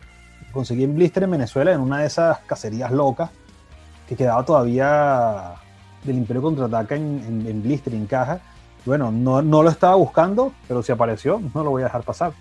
[0.52, 3.30] conseguí en blister en Venezuela, en una de esas cacerías locas,
[4.06, 5.54] que quedaba todavía
[6.04, 8.40] del Imperio Contraataque en, en, en blister, en caja.
[8.84, 12.32] Bueno, no, no lo estaba buscando, pero si apareció, no lo voy a dejar pasar.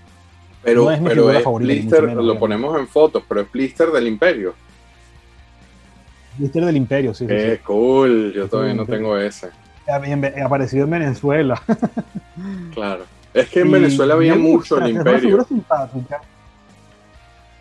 [0.65, 4.55] Pero, es, pero es blister, lo ponemos en fotos, pero es blister del Imperio.
[6.37, 7.27] Blister del Imperio, sí.
[7.27, 9.49] Qué cool, yo todavía no tengo ese.
[10.43, 11.61] Aparecido en Venezuela.
[12.73, 13.05] claro.
[13.33, 15.45] Es que en Venezuela había mucho el Imperio.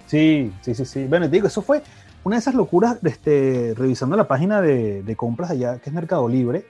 [0.07, 1.05] Sí, sí, sí, sí.
[1.07, 1.83] Bueno, te digo, eso fue
[2.23, 5.95] una de esas locuras, de este, revisando la página de, de compras allá, que es
[5.95, 6.67] Mercado Libre.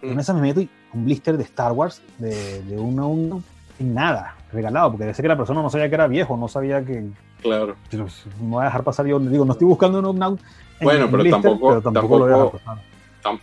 [0.00, 3.42] En esa me meto y un blister de Star Wars de, de uno a uno
[3.78, 6.84] en nada regalado, porque decía que la persona no sabía que era viejo, no sabía
[6.84, 7.08] que.
[7.42, 7.76] Claro.
[7.92, 8.06] No
[8.40, 10.40] voy a dejar pasar yo, digo, no estoy buscando un out
[10.80, 12.78] Bueno, pero, tampoco, tampoco, lo voy a dejar pasar.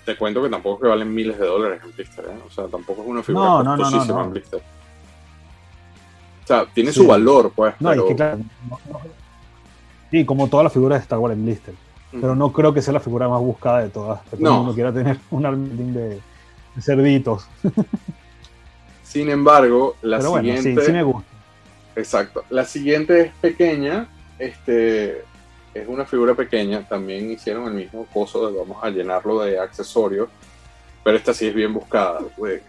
[0.06, 2.40] Te cuento que tampoco que valen miles de dólares en blister, ¿eh?
[2.48, 4.62] O sea, tampoco es una figura no, no, no, en blister.
[6.44, 7.76] O sea, tiene su valor, pues.
[7.80, 8.04] No, pero...
[8.04, 8.40] es que claro.
[10.10, 11.74] sí, como todas las figuras de Star Wars en blister.
[12.12, 14.22] Pero no creo que sea la figura más buscada de todas.
[14.30, 16.10] Que todo el mundo quiera tener un arming de,
[16.76, 17.48] de cerditos.
[19.14, 20.92] Sin embargo, la siguiente.
[20.92, 21.30] me gusta.
[21.96, 22.44] Exacto.
[22.50, 24.08] La siguiente es pequeña.
[24.40, 25.20] Este
[25.72, 26.90] es una figura pequeña.
[26.90, 30.30] También hicieron el mismo coso de vamos a llenarlo de accesorios.
[31.04, 32.22] Pero esta sí es bien buscada.
[32.44, 32.64] Eh,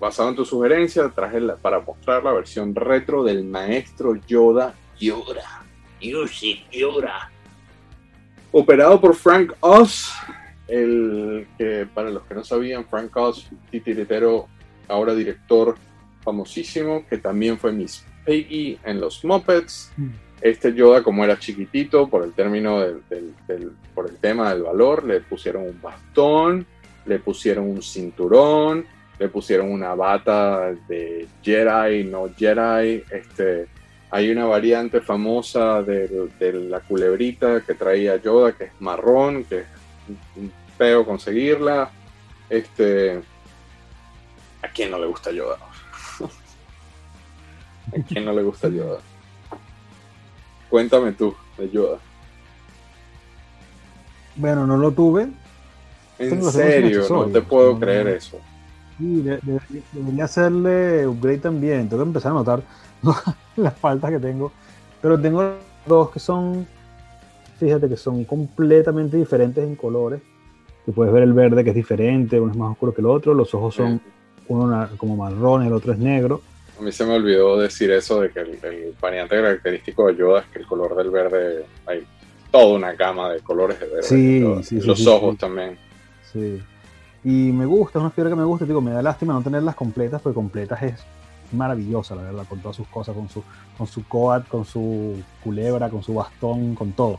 [0.00, 4.72] basado en tu sugerencia, traje para mostrar la versión retro del maestro Yoda.
[4.98, 5.62] Yoda.
[6.00, 7.30] Yoshi Yoda.
[8.50, 10.10] Operado por Frank Oz.
[10.68, 14.48] El que, para los que no sabían, Frank Oz, titiritero
[14.88, 15.76] ahora director
[16.22, 19.92] famosísimo, que también fue Miss Peggy en los Muppets.
[19.96, 20.08] Mm.
[20.40, 25.20] Este Yoda, como era chiquitito, por el término del, por el tema del valor, le
[25.20, 26.66] pusieron un bastón,
[27.06, 28.84] le pusieron un cinturón,
[29.18, 33.02] le pusieron una bata de Jedi, no Jedi.
[33.10, 33.66] Este,
[34.10, 39.60] hay una variante famosa de, de la culebrita que traía Yoda, que es marrón, que
[39.60, 39.66] es
[40.36, 41.90] un feo conseguirla.
[42.50, 43.20] Este,
[44.66, 45.58] ¿A quién no le gusta Yoda?
[47.96, 48.98] ¿A quién no le gusta Yoda?
[50.68, 51.98] Cuéntame tú de Yoda.
[54.34, 55.28] Bueno, no lo tuve.
[56.18, 58.40] En serio, no te puedo creer eso.
[58.98, 61.88] Sí, debería hacerle upgrade también.
[61.88, 62.62] Tengo que empezar a notar
[63.56, 64.50] las faltas que tengo.
[65.00, 65.54] Pero tengo
[65.86, 66.66] dos que son,
[67.60, 70.20] fíjate que son completamente diferentes en colores.
[70.84, 73.32] Que puedes ver el verde que es diferente, uno es más oscuro que el otro.
[73.32, 74.00] Los ojos son
[74.48, 76.40] uno como marrón, el otro es negro.
[76.78, 80.46] A mí se me olvidó decir eso de que el, variante característico de Yoda es
[80.46, 82.06] que el color del verde, hay
[82.50, 84.02] toda una gama de colores de verde.
[84.02, 85.78] Sí, sí, Los ojos también.
[86.32, 86.62] Sí.
[87.24, 89.74] Y me gusta, es una figura que me gusta, digo, me da lástima no tenerlas
[89.74, 90.94] completas, porque completas es
[91.52, 93.42] maravillosa, la verdad, con todas sus cosas, con su,
[93.76, 97.18] con su coat, con su culebra, con su bastón, con todo.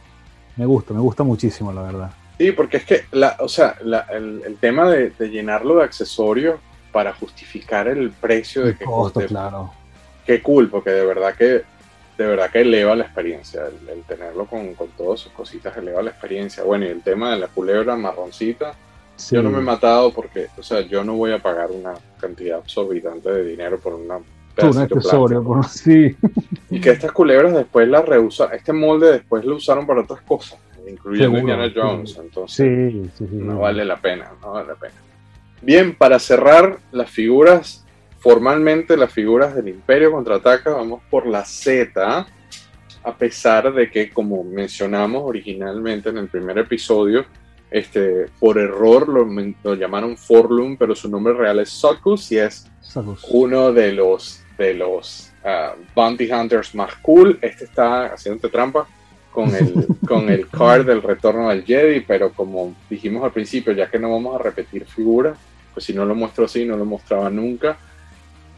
[0.55, 2.11] Me gusta, me gusta muchísimo, la verdad.
[2.37, 3.75] Sí, porque es que, la, o sea,
[4.11, 6.59] el, el, tema de, de, llenarlo de accesorios
[6.91, 9.71] para justificar el precio de que costo, claro.
[10.25, 11.63] Qué cool, porque de verdad que
[12.17, 16.09] de verdad que eleva la experiencia, el, tenerlo con, con, todas sus cositas eleva la
[16.09, 16.63] experiencia.
[16.63, 18.73] Bueno, y el tema de la culebra marroncita,
[19.31, 22.59] yo no me he matado porque, o sea, yo no voy a pagar una cantidad
[22.59, 24.19] exorbitante de dinero por una
[24.63, 26.15] un accesorio, por, sí.
[26.69, 30.59] Y que estas culebras después las reusan, este molde después lo usaron para otras cosas,
[30.87, 34.95] incluyendo Indiana Jones, entonces no vale la pena, no vale la pena.
[35.61, 37.85] Bien, para cerrar las figuras,
[38.19, 42.27] formalmente las figuras del Imperio contraataca, vamos por la Z,
[43.03, 47.25] a pesar de que, como mencionamos originalmente en el primer episodio,
[47.69, 52.69] este, por error lo, llamaron Forlum, pero su nombre real es Sokus y es
[53.29, 57.37] uno de los de los ah, Bounty Hunters más cool.
[57.41, 58.87] Este está haciendo trampa
[59.37, 63.87] con el, con el card del retorno del Jedi, pero como dijimos al principio, ya
[63.87, 65.37] que no vamos a repetir figuras,
[65.75, 67.77] pues si no lo muestro así, no lo mostraba nunca.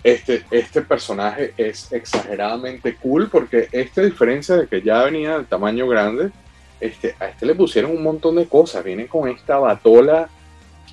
[0.01, 5.47] Este, este personaje es exageradamente cool porque este, a diferencia de que ya venía del
[5.47, 6.31] tamaño grande,
[6.79, 8.81] este, a este le pusieron un montón de cosas.
[8.81, 10.29] Viene con esta batola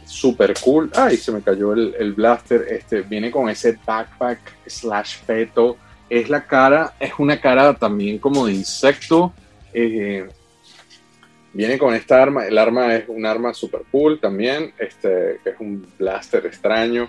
[0.05, 0.91] super cool.
[0.97, 2.67] Ay, se me cayó el, blaster.
[2.69, 5.77] Este, viene con ese backpack slash feto.
[6.11, 9.33] Es la cara, es una cara también como de insecto.
[9.73, 10.27] Eh,
[11.53, 12.47] viene con esta arma.
[12.47, 14.73] El arma es un arma super cool también.
[14.79, 17.09] Este, es un blaster extraño.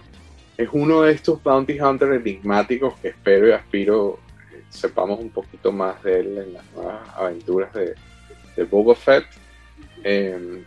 [0.57, 4.19] Es uno de estos bounty hunters enigmáticos que espero y aspiro
[4.51, 7.93] eh, sepamos un poquito más de él en las nuevas aventuras de,
[8.55, 9.25] de Boba Fett.
[10.03, 10.63] Eh,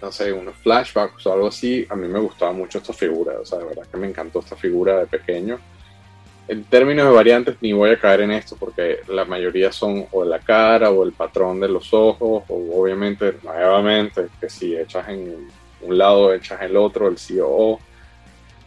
[0.00, 3.44] no sé, unos flashbacks o algo así, a mí me gustaba mucho esta figura, o
[3.44, 5.58] sea, de verdad que me encantó esta figura de pequeño.
[6.48, 10.24] En términos de variantes, ni voy a caer en esto porque la mayoría son o
[10.24, 15.48] la cara o el patrón de los ojos, o obviamente, nuevamente, que si echas en
[15.80, 17.80] un lado, echas el otro, el COO.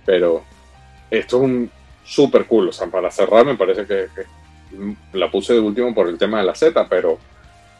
[0.05, 0.43] Pero
[1.09, 1.71] esto es un
[2.03, 4.07] super cool, o sea, para cerrar, me parece que
[5.13, 7.17] la puse de último por el tema de la Z, pero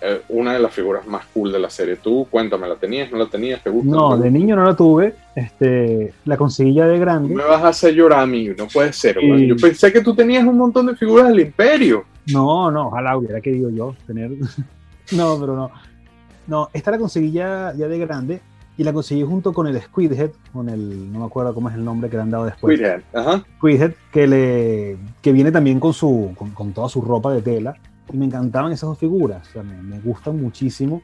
[0.02, 1.98] eh, una de las figuras más cool de la serie.
[1.98, 3.12] Tú, cuéntame, ¿la tenías?
[3.12, 3.62] ¿No la tenías?
[3.62, 3.90] ¿Te gusta?
[3.90, 5.14] No, de niño no la tuve.
[5.36, 7.36] Este, la conseguí ya de grande.
[7.36, 9.18] Me vas a hacer llorar a mí, no puede ser.
[9.22, 12.06] Yo pensé que tú tenías un montón de figuras del Imperio.
[12.32, 14.32] No, no, ojalá hubiera querido yo tener.
[15.12, 15.72] no, pero no.
[16.48, 18.42] No, esta la conseguí ya, ya de grande
[18.78, 21.84] y la conseguí junto con el Squidhead, con el, no me acuerdo cómo es el
[21.84, 22.78] nombre que le han dado después.
[22.78, 23.44] Squidhead, ajá.
[23.58, 27.76] Squidhead, que, le, que viene también con, su, con toda su ropa de tela
[28.12, 29.48] y me encantaban esas dos figuras.
[29.50, 31.02] O sea, me, gustan muchísimo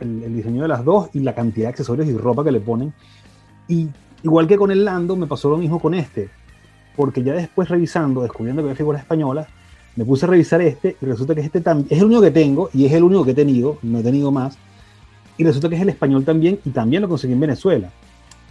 [0.00, 2.92] el, diseño de las dos y la cantidad de accesorios y ropa que le ponen.
[3.68, 3.88] Y
[4.22, 6.28] igual que con el Lando, me pasó lo mismo con este.
[6.96, 9.46] Porque ya después revisando, descubriendo que hay figuras españolas,
[9.96, 12.70] me puse a revisar este y resulta que este también es el único que tengo
[12.72, 14.58] y es el único que he tenido, no he tenido más.
[15.36, 17.90] Y resulta que es el español también y también lo conseguí en Venezuela.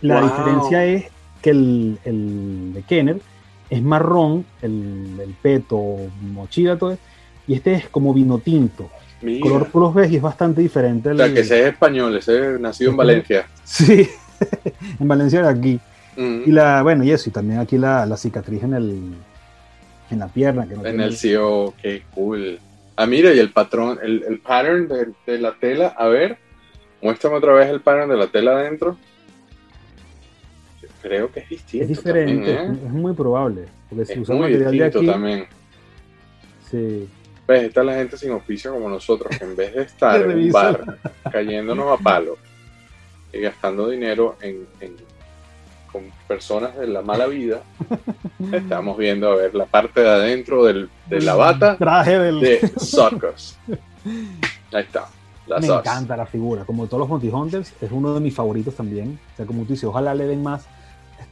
[0.02, 1.06] La diferencia es
[1.42, 3.20] que el, el, de Kenner
[3.70, 6.98] es marrón, el, el peto, mochila, todo
[7.48, 8.90] y este es como vino tinto.
[9.42, 11.10] Color tú los ves y es bastante diferente.
[11.10, 13.48] O sea, que ese es español, ese es nacido en Valencia.
[13.64, 14.08] Sí,
[15.00, 15.80] en Valencia de aquí.
[16.16, 19.14] Y la, bueno, y eso, y también aquí la, la cicatriz en el
[20.10, 20.68] en la pierna.
[20.68, 22.60] Que no en el CEO, qué cool.
[22.96, 26.38] Ah, mira, y el patrón, el, el pattern de, de, la tela, a ver,
[27.02, 28.98] muéstrame otra vez el pattern de la tela adentro.
[31.04, 31.84] Creo que es distinto.
[31.84, 32.72] Es diferente, ¿eh?
[32.72, 33.66] es muy probable.
[33.90, 35.46] Porque si es muy distinto también.
[36.72, 37.08] Sí.
[37.48, 40.52] Ves, está la gente sin oficio como nosotros, que en vez de estar en un
[40.52, 40.98] bar
[41.32, 42.38] cayéndonos a palo
[43.32, 44.68] y gastando dinero en,
[45.92, 47.62] con personas de la mala vida,
[48.52, 52.42] estamos viendo a ver la parte de adentro del, de la bata Traje del...
[52.42, 53.58] de Circus.
[54.74, 55.08] Ahí está.
[55.48, 59.18] Me encanta la figura, como todos los Monty Hunters, es uno de mis favoritos también.
[59.34, 60.68] O sea, como tú dices, ojalá le den más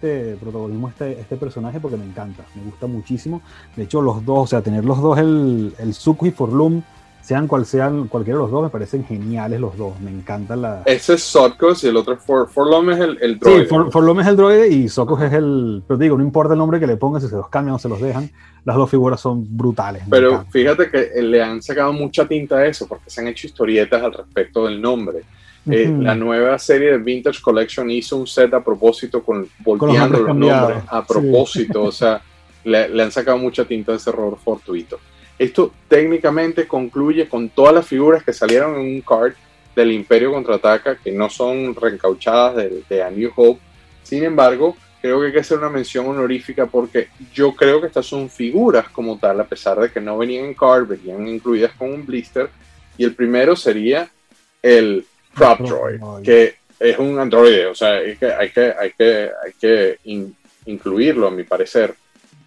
[0.05, 3.41] este protagonismo este, este personaje porque me encanta, me gusta muchísimo.
[3.75, 6.81] De hecho, los dos, o sea, tener los dos, el, el Suku y Forlum,
[7.21, 9.99] sean cual sean, cualquiera de los dos, me parecen geniales los dos.
[9.99, 10.83] Me encanta la.
[10.85, 13.67] Ese es Sokos y el otro For, Forlum es el, el droide.
[13.67, 15.81] Sí, Forlum es el droide y Sokos es el.
[15.87, 17.89] Pero digo, no importa el nombre que le pongan, si se los cambian o se
[17.89, 18.29] los dejan,
[18.63, 20.03] las dos figuras son brutales.
[20.07, 24.03] Pero fíjate que le han sacado mucha tinta a eso, porque se han hecho historietas
[24.03, 25.23] al respecto del nombre.
[25.70, 30.36] Eh, la nueva serie de Vintage Collection hizo un set a propósito con volteando los,
[30.36, 32.22] nombres a propósito, o sea,
[32.63, 34.99] le, han sacado mucha tinta a ese error fortuito.
[35.39, 39.34] Esto técnicamente concluye con todas las figuras que salieron en un card
[39.76, 43.59] del Imperio Contraataca que no son reencauchadas de, de A New Hope.
[44.03, 48.05] Sin embargo, creo que hay que hacer una mención honorífica porque yo creo que estas
[48.05, 51.91] son figuras como tal, a pesar de que no venían en card, venían incluidas con
[51.91, 52.49] un blister.
[52.97, 54.09] Y el primero sería
[54.61, 55.05] el
[55.36, 59.53] Prop Droid, que es un androide, o sea, hay que, hay que, hay que, hay
[59.59, 59.99] que
[60.65, 61.95] incluirlo, a mi parecer.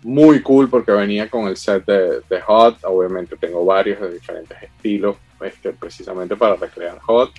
[0.03, 4.57] Muy cool porque venía con el set de, de, Hot, obviamente tengo varios de diferentes
[4.63, 7.33] estilos, este, precisamente para recrear Hot.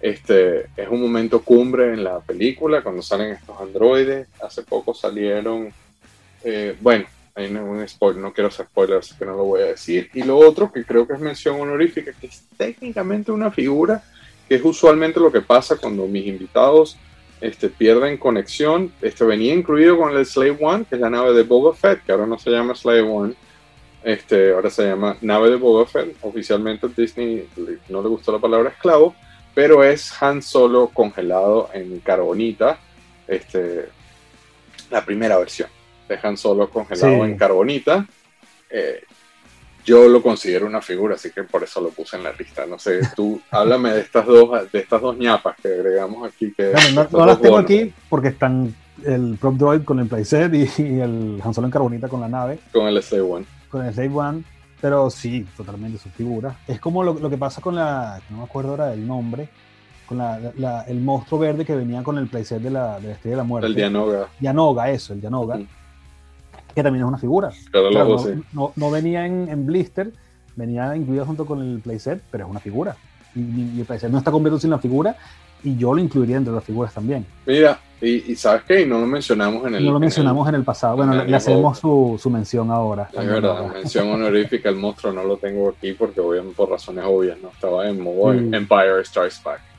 [0.00, 4.26] Este, es un momento cumbre en la película cuando salen estos androides.
[4.42, 5.72] Hace poco salieron,
[6.42, 7.04] eh, bueno,
[7.36, 10.10] hay un spoiler, no quiero hacer spoilers, así que no lo voy a decir.
[10.12, 14.02] Y lo otro que creo que es mención honorífica, que es técnicamente una figura
[14.52, 16.98] que es usualmente lo que pasa cuando mis invitados
[17.40, 18.92] este, pierden conexión.
[19.00, 22.12] Este venía incluido con el Slave One, que es la nave de Boba Fett, que
[22.12, 23.34] ahora no se llama Slave One,
[24.04, 26.18] este, ahora se llama nave de Boba Fett.
[26.20, 27.48] Oficialmente Disney
[27.88, 29.14] no le gustó la palabra esclavo,
[29.54, 32.78] pero es Han Solo congelado en carbonita,
[33.26, 33.88] este,
[34.90, 35.70] la primera versión
[36.10, 38.06] de Han Solo congelado en carbonita.
[38.68, 39.02] eh,
[39.84, 42.66] yo lo considero una figura, así que por eso lo puse en la lista.
[42.66, 46.52] No sé, tú háblame de estas dos, de estas dos ñapas que agregamos aquí.
[46.52, 48.74] Que no, las tengo aquí porque están
[49.04, 52.28] el Prop Droid con el playset y, y el Han Solo en carbonita con la
[52.28, 52.58] nave.
[52.72, 53.46] Con el Slave One.
[53.68, 54.42] Con el Slave One,
[54.80, 56.56] pero sí, totalmente su figura.
[56.68, 59.48] Es como lo, lo que pasa con la, no me acuerdo ahora del nombre,
[60.06, 63.36] con la, el monstruo verde que venía con el playset de la, de la Estrella
[63.36, 63.66] de la Muerte.
[63.66, 64.28] El Dianoga.
[64.38, 65.58] Dianoga, eso, el Dianoga.
[66.74, 67.50] Que también es una figura.
[68.52, 70.12] no, no, venía en, en, blister,
[70.56, 72.96] venía incluido junto con el playset, pero es una figura.
[73.34, 75.16] Y, el playset no está completo sin la figura,
[75.64, 77.24] y yo lo incluiría entre las figuras también.
[77.46, 78.82] Mira, y, ¿sabes qué?
[78.82, 79.84] Y no lo mencionamos en el...
[79.84, 80.96] No lo mencionamos en el, pasado.
[80.96, 83.08] Bueno, le, hacemos su, su, mención ahora.
[83.12, 84.68] Es verdad, mención honorífica.
[84.68, 88.32] El monstruo no lo tengo aquí porque obviamente por razones obvias no estaba en modo
[88.32, 89.71] Empire Strikes Back.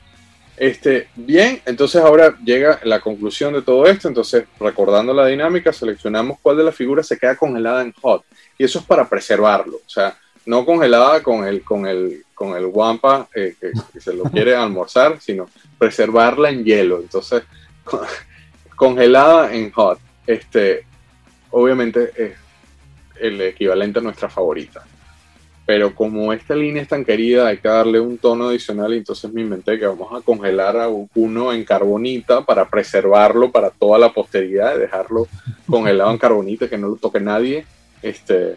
[0.56, 4.08] Este, bien, entonces ahora llega la conclusión de todo esto.
[4.08, 8.24] Entonces, recordando la dinámica, seleccionamos cuál de las figuras se queda congelada en hot.
[8.58, 9.78] Y eso es para preservarlo.
[9.78, 14.24] O sea, no congelada con el, con el, con el guampa eh, que, se lo
[14.24, 15.48] quiere almorzar, sino
[15.78, 17.00] preservarla en hielo.
[17.00, 17.42] Entonces,
[18.76, 19.98] congelada en hot.
[20.26, 20.86] Este,
[21.50, 22.32] obviamente es
[23.20, 24.84] el equivalente a nuestra favorita
[25.66, 29.32] pero como esta línea es tan querida, hay que darle un tono adicional y entonces
[29.32, 34.12] me inventé que vamos a congelar a uno en carbonita para preservarlo para toda la
[34.12, 35.26] posteridad, dejarlo
[35.66, 37.64] congelado en carbonita, que no lo toque nadie.
[38.02, 38.56] Este,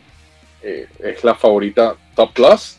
[0.61, 2.77] eh, es la favorita Top Plus.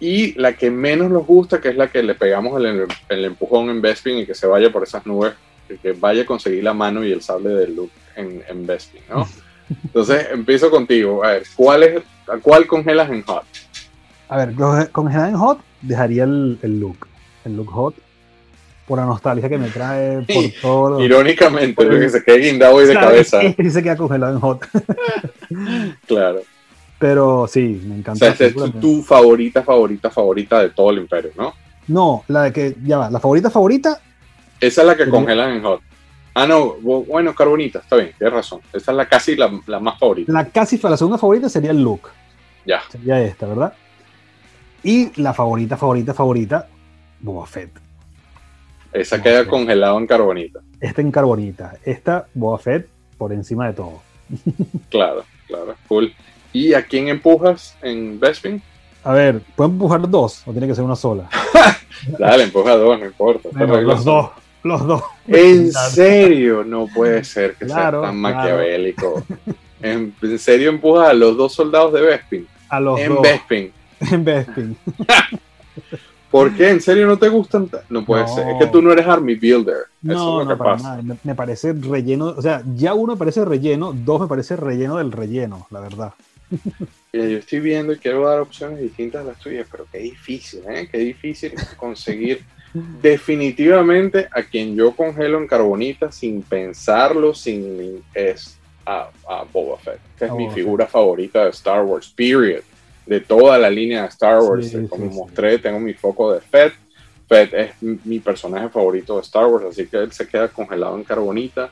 [0.00, 3.68] Y la que menos nos gusta, que es la que le pegamos el, el empujón
[3.68, 5.34] en Bespin y que se vaya por esas nubes,
[5.82, 9.28] que vaya a conseguir la mano y el sable de Luke en, en Bespin, ¿no?
[9.84, 11.24] Entonces empiezo contigo.
[11.24, 13.44] A ver, ¿cuál es, ¿a cuál congelas en hot?
[14.28, 14.54] A ver,
[14.92, 17.06] congelar en hot dejaría el, el look.
[17.44, 17.94] El look hot.
[18.86, 21.00] Por la nostalgia que me trae, por todo.
[21.00, 23.40] Irónicamente, porque se queda guindado hoy de cabeza.
[23.56, 24.66] Que se queda congelado en hot.
[26.06, 26.40] claro.
[26.98, 28.30] Pero sí, me encanta.
[28.30, 31.54] O sea, esta es tu, favorita, favorita, favorita de todo el imperio, ¿no?
[31.86, 34.00] No, la de que, ya va, la favorita, favorita.
[34.60, 35.80] Esa es la que congelan en hot.
[36.40, 38.62] Ah, no, bueno, carbonita, está bien, tienes razón.
[38.72, 40.32] Esta es la casi la, la más favorita.
[40.32, 42.08] La casi, la segunda favorita sería el look.
[42.64, 42.80] Ya.
[42.88, 43.74] Sería esta, ¿verdad?
[44.82, 46.66] Y la favorita, favorita, favorita,
[47.20, 47.70] Boba Fett.
[48.90, 50.60] Esa queda congelado en carbonita.
[50.80, 51.74] Esta en carbonita.
[51.84, 52.88] Esta, Boba Fett,
[53.18, 54.00] por encima de todo.
[54.88, 56.14] claro, claro, cool.
[56.54, 58.62] ¿Y a quién empujas en Bespin?
[59.04, 61.28] A ver, ¿puedo empujar dos o tiene que ser una sola?
[62.18, 63.50] Dale, empuja dos, no importa.
[63.52, 64.30] los dos,
[64.62, 65.02] los dos.
[65.26, 66.64] ¿En serio?
[66.64, 69.24] No puede ser que sea tan maquiavélico.
[69.82, 72.48] ¿En, serio empujas a los dos soldados de Bespin?
[72.68, 73.22] A los en dos.
[73.22, 73.72] Bespin.
[74.10, 74.76] En Bespin.
[76.30, 76.70] ¿Por qué?
[76.70, 77.68] ¿En serio no te gustan?
[77.88, 78.48] No puede ser.
[78.48, 79.86] Es que tú no eres Army Builder.
[80.00, 81.02] no, no, Nada.
[81.24, 82.26] Me, parece relleno.
[82.36, 86.14] O sea, ya uno me parece relleno, dos me parece relleno del relleno, la verdad.
[87.12, 90.88] yo estoy viendo y quiero dar opciones distintas a las tuyas, pero qué difícil, ¿eh?
[90.90, 92.42] Qué difícil conseguir
[93.02, 99.10] definitivamente a quien yo congelo en carbonita sin pensarlo, sin es a,
[99.52, 102.62] Boba Fett, que es mi figura favorita de Star Wars, period
[103.06, 104.76] de toda la línea de Star Wars.
[104.88, 106.74] Como mostré, tengo mi foco de Fett.
[107.28, 111.04] Fett es mi personaje favorito de Star Wars, así que él se queda congelado en
[111.04, 111.70] carbonita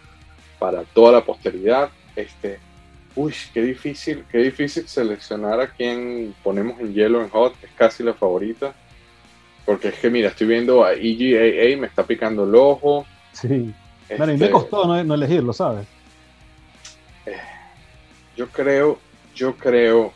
[0.59, 1.91] para toda la posteridad.
[2.14, 2.59] Este,
[3.14, 8.02] uy, qué difícil, qué difícil seleccionar a quien ponemos en hielo en hot, es casi
[8.02, 8.74] la favorita.
[9.64, 13.06] Porque es que, mira, estoy viendo a EGAA, me está picando el ojo.
[13.32, 13.74] Sí.
[14.18, 15.86] me este, costó no, no elegirlo, ¿sabes?
[17.26, 17.36] Eh,
[18.36, 18.98] yo creo,
[19.34, 20.12] yo creo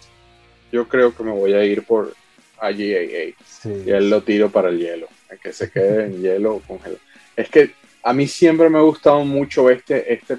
[0.72, 2.14] yo creo que me voy a ir por
[2.60, 3.34] IGAA.
[3.64, 5.06] y él lo tiro para el hielo,
[5.42, 7.00] que se quede en hielo congelado.
[7.36, 10.38] Es que a mí siempre me ha gustado mucho este, este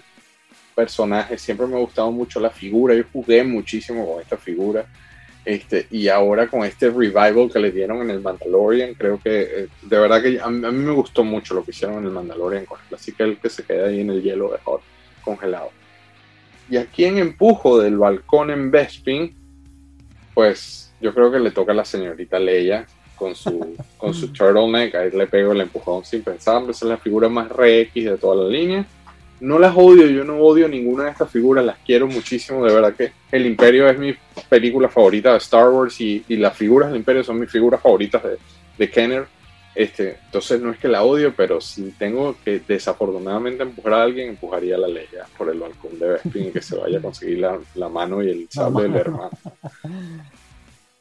[0.76, 2.96] personaje, siempre me ha gustado mucho la figura.
[2.96, 4.86] Yo jugué muchísimo con esta figura.
[5.46, 9.68] Este, y ahora con este revival que le dieron en el Mandalorian, creo que eh,
[9.82, 12.80] de verdad que a mí, me gustó mucho lo que hicieron en el Mandalorian con
[12.80, 12.96] él.
[12.96, 14.82] Así que el que se queda ahí en el hielo de hot,
[15.24, 15.72] congelado.
[16.70, 19.36] Y aquí en empujo del balcón en Bespin,
[20.34, 24.96] pues yo creo que le toca a la señorita Leia con su, con su turtleneck,
[24.96, 28.18] ahí le pego el empujón sin pensar, esa es la figura más re X de
[28.18, 28.86] toda la línea.
[29.40, 32.94] No las odio, yo no odio ninguna de estas figuras, las quiero muchísimo, de verdad
[32.96, 34.16] que El Imperio es mi
[34.48, 38.38] película favorita de Star Wars y, las figuras del Imperio son mis figuras favoritas de,
[38.78, 39.26] de Kenner.
[39.76, 44.30] Este, entonces no es que la odio, pero si tengo que desafortunadamente empujar a alguien,
[44.30, 47.40] empujaría a la Leia por el balcón de Bespin y que se vaya a conseguir
[47.40, 49.32] la, la mano y el sable del hermano.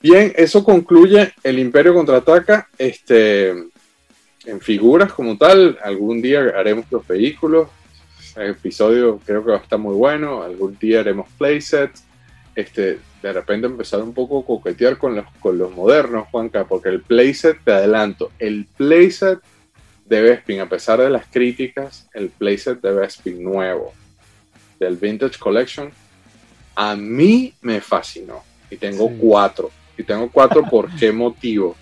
[0.01, 2.69] Bien, eso concluye el Imperio contraataca.
[2.79, 7.69] Este, en figuras como tal, algún día haremos los vehículos.
[8.37, 10.43] Episodio creo que va a estar muy bueno.
[10.43, 12.05] Algún día haremos playsets.
[12.55, 16.91] Este, de repente empezar un poco a coquetear con los, con los modernos, Juanca, porque
[16.91, 19.39] el playset, te adelanto, el playset
[20.05, 23.95] de Bespin, a pesar de las críticas, el playset de Bespin nuevo,
[24.79, 25.91] del Vintage Collection,
[26.75, 28.43] a mí me fascinó.
[28.71, 29.71] Y tengo cuatro.
[29.97, 31.77] Y tengo cuatro por qué motivo.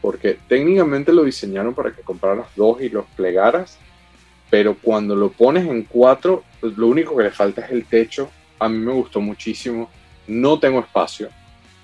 [0.00, 3.78] Porque técnicamente lo diseñaron para que compraras dos y los plegaras.
[4.50, 8.30] Pero cuando lo pones en cuatro, pues lo único que le falta es el techo.
[8.58, 9.90] A mí me gustó muchísimo.
[10.26, 11.28] No tengo espacio.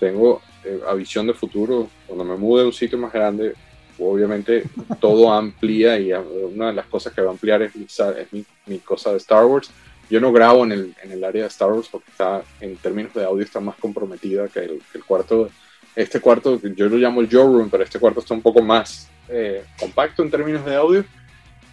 [0.00, 1.88] Tengo eh, a visión de futuro.
[2.06, 3.54] Cuando me mude a un sitio más grande,
[3.98, 4.64] obviamente
[5.00, 9.18] todo amplía y una de las cosas que va a ampliar es mi, cosa de
[9.18, 9.70] Star Wars.
[10.10, 13.14] Yo no grabo en el, en el, área de Star Wars porque está, en términos
[13.14, 15.48] de audio, está más comprometida que el, el cuarto.
[15.96, 19.08] Este cuarto, yo lo llamo el Joe Room, pero este cuarto está un poco más
[19.28, 21.04] eh, compacto en términos de audio,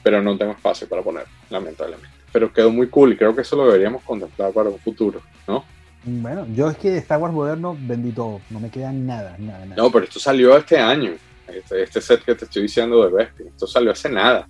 [0.04, 2.10] pero no tengo espacio para poner, lamentablemente.
[2.32, 5.64] Pero quedó muy cool y creo que eso lo deberíamos contemplar para un futuro, ¿no?
[6.04, 9.76] Bueno, yo es que Star Wars moderno bendito, no me queda nada, nada, nada.
[9.76, 11.12] No, pero esto salió este año.
[11.48, 13.48] Este, este, set que te estoy diciendo de Bespin.
[13.48, 14.48] Esto salió hace nada.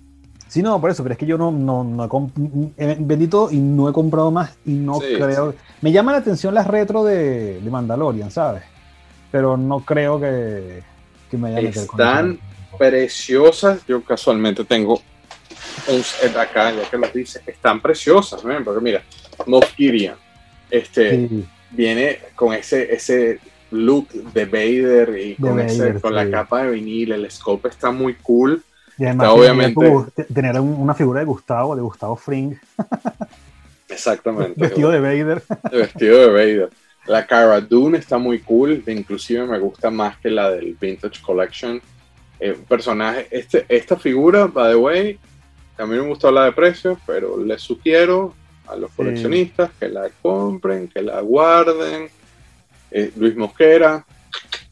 [0.48, 2.30] Sí, no, por eso, pero es que yo no, no, no
[2.76, 5.54] he bendito y no he comprado más y no creo.
[5.80, 8.62] Me llama la atención las retro de, de Mandalorian, ¿sabes?
[9.30, 10.82] Pero no creo que,
[11.30, 12.38] que me haya Están
[12.78, 13.84] preciosas.
[13.86, 15.00] Yo casualmente tengo
[15.88, 17.40] un acá, ya que lo dice.
[17.46, 18.64] Están preciosas, ¿no?
[18.64, 19.02] Porque mira,
[19.46, 19.72] Moff
[20.70, 21.28] este,
[21.70, 27.68] viene con ese, ese look de Vader y con, la capa de vinil, el scope
[27.68, 28.62] está muy cool.
[28.98, 29.80] Y además obviamente
[30.32, 32.54] tener una figura de Gustavo, de Gustavo Fring.
[33.88, 34.60] Exactamente.
[34.60, 35.42] vestido de Vader.
[35.70, 36.70] vestido de Vader.
[37.06, 41.80] La Cara Dune está muy cool, inclusive me gusta más que la del Vintage Collection.
[42.38, 45.18] Eh, personaje, este, esta figura, by the way,
[45.82, 48.34] a mí me gustó la de precio, pero les sugiero
[48.68, 52.08] a los coleccionistas que la compren, que la guarden,
[52.90, 54.06] eh, Luis Mosquera,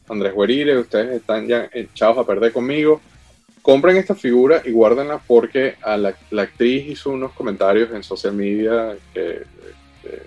[0.07, 3.01] Andrés Guerire, ustedes están ya echados a perder conmigo.
[3.61, 8.95] Compren esta figura y guárdenla porque a la, actriz hizo unos comentarios en social media
[9.13, 9.43] que
[10.03, 10.23] eh,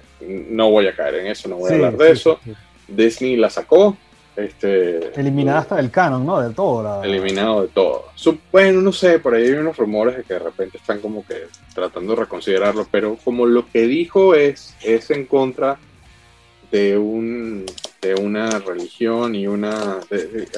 [0.51, 2.39] no voy a caer en eso, no voy a hablar de eso.
[2.87, 3.97] Disney la sacó.
[4.37, 6.41] Este, Eliminada hasta del canon, ¿no?
[6.41, 7.03] De todo.
[7.05, 8.07] Eliminado de todo.
[8.51, 11.47] bueno, no sé, por ahí hay unos rumores de que de repente están como que
[11.73, 15.79] tratando de reconsiderarlo, pero como lo que dijo es, es en contra
[16.73, 17.65] de, un,
[18.03, 20.01] de una religión y una...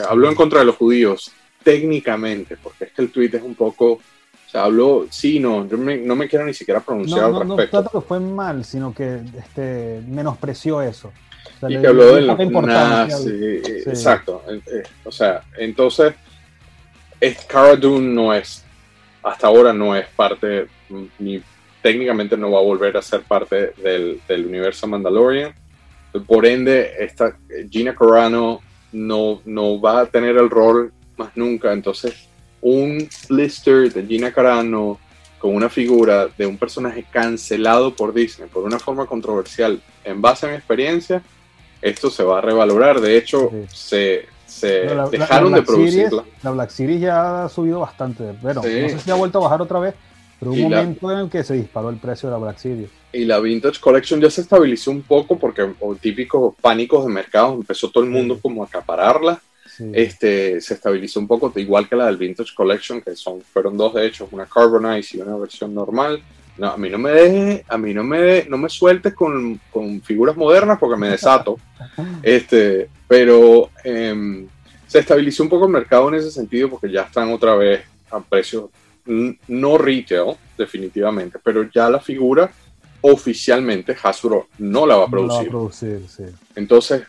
[0.09, 1.31] habló en contra de los judíos,
[1.63, 3.93] técnicamente, porque es que el tweet es un poco...
[3.93, 7.77] O sea, habló, sí, no, yo no me quiero ni siquiera pronunciar al respecto.
[7.77, 11.13] No tanto que fue mal, sino que este, menospreció eso.
[11.69, 12.39] Y que habló de los
[13.87, 14.43] exacto.
[14.49, 16.15] Eh, eh, o sea, entonces,
[17.21, 18.65] es, Cara Dune no es,
[19.23, 20.67] hasta ahora no es parte,
[21.19, 21.43] ni
[21.83, 25.55] técnicamente no va a volver a ser parte del, del universo Mandalorian
[26.21, 27.37] por ende, esta
[27.71, 28.61] Gina Carano
[28.93, 31.73] no, no va a tener el rol más nunca.
[31.73, 32.29] Entonces,
[32.61, 34.99] un blister de Gina Carano
[35.39, 40.47] con una figura de un personaje cancelado por Disney por una forma controversial, en base
[40.47, 41.23] a mi experiencia,
[41.89, 43.01] esto se va a revalorar.
[43.01, 44.27] De hecho, se,
[45.11, 46.25] dejaron de producirla.
[46.43, 48.33] la Black Series ya ha subido bastante.
[48.43, 49.95] Bueno, no sé si ha vuelto a bajar otra vez,
[50.41, 52.91] pero un momento en el que se disparó el precio de la Black Series.
[53.13, 57.55] Y la Vintage Collection ya se estabilizó un poco porque o típicos pánicos de mercado,
[57.55, 59.41] empezó todo el mundo como a acapararla.
[59.93, 63.93] Este, se estabilizó un poco, igual que la del Vintage Collection, que son, fueron dos
[63.93, 66.23] de hecho, una Carbonize y una versión normal.
[66.59, 70.01] No, a mí no me deje, a mí no me, no me sueltes con, con
[70.01, 71.59] figuras modernas porque me desato.
[72.23, 74.47] este, pero em,
[74.87, 78.21] se estabilizó un poco el mercado en ese sentido porque ya están otra vez a
[78.21, 78.71] precios
[79.49, 82.51] no retail, definitivamente, pero ya la figura
[83.01, 85.53] oficialmente Hasbro no la va a producir.
[86.57, 87.03] Entonces,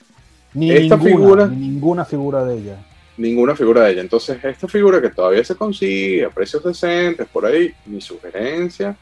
[0.53, 1.47] ni esta figura.
[1.47, 2.85] ninguna figura de ella.
[3.17, 4.01] Ninguna figura de ella.
[4.01, 8.95] Entonces, esta figura que todavía se consigue a precios decentes, por ahí, mi sugerencia,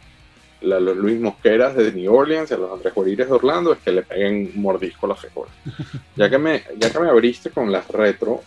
[0.66, 3.80] la, los Luis Mosqueras de New Orleans y a los Andrés Jorires de Orlando, es
[3.80, 5.50] que le peguen mordisco a la figura.
[6.16, 8.42] ya, que me, ya que me abriste con las retro,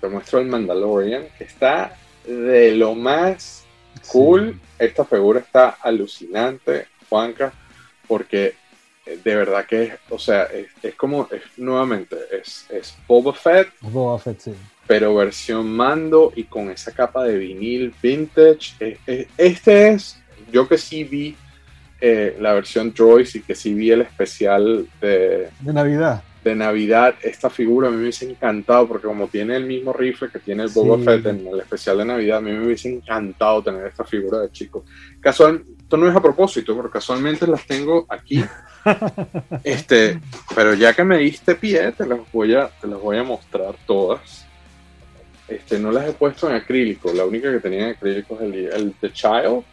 [0.00, 1.96] te muestro el Mandalorian, que está
[2.26, 3.64] de lo más
[4.08, 4.60] cool.
[4.78, 7.52] Esta figura está alucinante, Juanca,
[8.06, 8.54] porque
[9.06, 10.48] eh, de verdad que es, o sea,
[10.82, 13.68] es, como, es, nuevamente, es, es Boba Fett.
[13.80, 14.54] Boba Fett, sí.
[14.86, 18.98] Pero versión mando y con esa capa de vinil vintage.
[19.38, 20.22] este es,
[20.54, 21.36] yo que sí vi
[22.00, 27.14] eh, la versión Joyce y que sí vi el especial de, de Navidad de Navidad,
[27.22, 30.64] esta figura a mí me hubiese encantado, porque como tiene el mismo rifle que tiene
[30.64, 34.04] el Boba Fett en el especial de Navidad, a mí me hubiese encantado tener esta
[34.04, 34.84] figura de chico.
[35.20, 38.44] Casual, esto no es a propósito, pero casualmente las tengo aquí.
[39.64, 40.20] este,
[40.54, 43.74] pero ya que me diste pie, te las voy a, te las voy a mostrar
[43.86, 44.46] todas.
[45.48, 48.54] Este, no las he puesto en acrílico, la única que tenía en acrílico es el,
[48.54, 49.64] el The Child.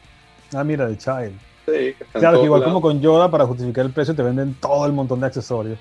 [0.53, 1.31] Ah, mira, The Child.
[1.65, 2.73] Sí, que Claro, que igual lados.
[2.73, 5.79] como con Yoda, para justificar el precio, te venden todo el montón de accesorios.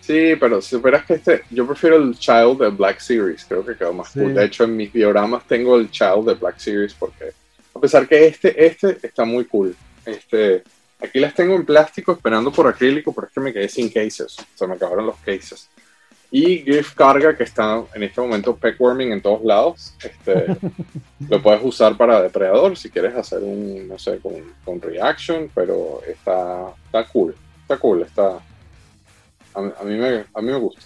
[0.00, 3.74] Sí, pero si supieras que este, yo prefiero el Child de Black Series, creo que
[3.74, 4.20] quedó más Sí.
[4.20, 4.34] cool.
[4.34, 7.32] De hecho, en mis dioramas tengo el Child de Black Series porque,
[7.74, 9.74] a pesar que este, este está muy cool.
[10.04, 10.62] Este,
[11.00, 14.36] aquí las tengo en plástico esperando por acrílico, pero es que me quedé sin cases.
[14.54, 15.70] Se me acabaron los cases.
[16.36, 19.94] Y Griff Carga, que está en este momento peckworming en todos lados.
[20.02, 20.46] Este,
[21.28, 24.32] lo puedes usar para depredador si quieres hacer un, no sé, con,
[24.64, 27.36] con reaction, pero está, está cool.
[27.62, 28.40] Está cool, está,
[29.54, 30.82] a, mí- a mí me, a mí me gusta.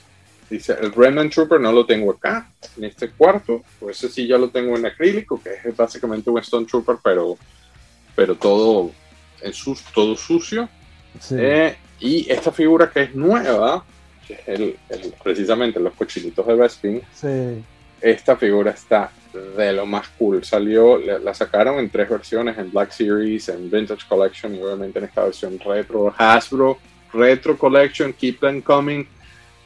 [0.51, 3.63] Dice, el Remnant Trooper no lo tengo acá, en este cuarto.
[3.81, 7.39] Pues ese sí ya lo tengo en acrílico, que es básicamente un Stone Trooper, pero,
[8.15, 8.91] pero todo,
[9.41, 10.69] en sus, todo sucio.
[11.21, 11.37] Sí.
[11.39, 13.83] Eh, y esta figura que es nueva,
[14.29, 17.65] que es el, el- precisamente los cochinitos de Bespin, sí.
[18.01, 19.11] esta figura está
[19.57, 20.45] de lo más cool.
[20.45, 25.07] Salió, la, sacaron en tres versiones, en Black Series, en Vintage Collection y obviamente en
[25.07, 26.15] esta versión retro.
[26.17, 26.79] Hasbro
[27.13, 29.07] Retro Collection, Keep Them Coming.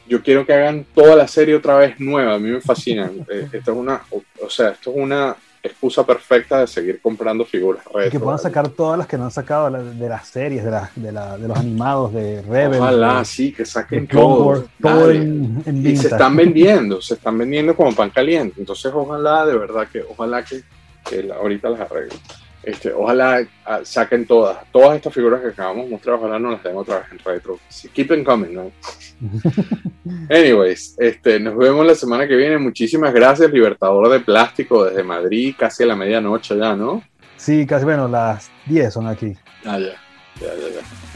[0.07, 2.35] Yo quiero que hagan toda la serie otra vez nueva.
[2.35, 3.09] A mí me fascina.
[3.29, 4.01] Eh, esto es una,
[4.41, 8.07] o sea, esto es una excusa perfecta de seguir comprando figuras retro.
[8.07, 10.63] Y que puedan sacar todas las que no han sacado de, la- de las series,
[10.63, 12.79] de, la- de, la- de los animados, de Rebel.
[12.81, 14.43] Ojalá, de- sí, que saquen todo.
[14.45, 15.15] Wars, todo Dale.
[15.21, 18.55] en, en y se están vendiendo, se están vendiendo como pan caliente.
[18.59, 20.61] Entonces, ojalá, de verdad, que ojalá que,
[21.09, 22.19] que la- ahorita las arreglen.
[22.63, 26.63] Este, ojalá ah, saquen todas, todas estas figuras que acabamos de mostrar, ojalá no las
[26.63, 27.59] den otra vez en retro.
[27.93, 28.71] Keep them coming, ¿no?
[30.29, 32.57] Anyways, este, nos vemos la semana que viene.
[32.57, 37.03] Muchísimas gracias, Libertador de Plástico desde Madrid, casi a la medianoche ya, ¿no?
[37.35, 39.35] Sí, casi, bueno, las 10 son aquí.
[39.65, 39.95] Ah, ya,
[40.39, 40.69] ya, ya.
[40.69, 41.12] ya.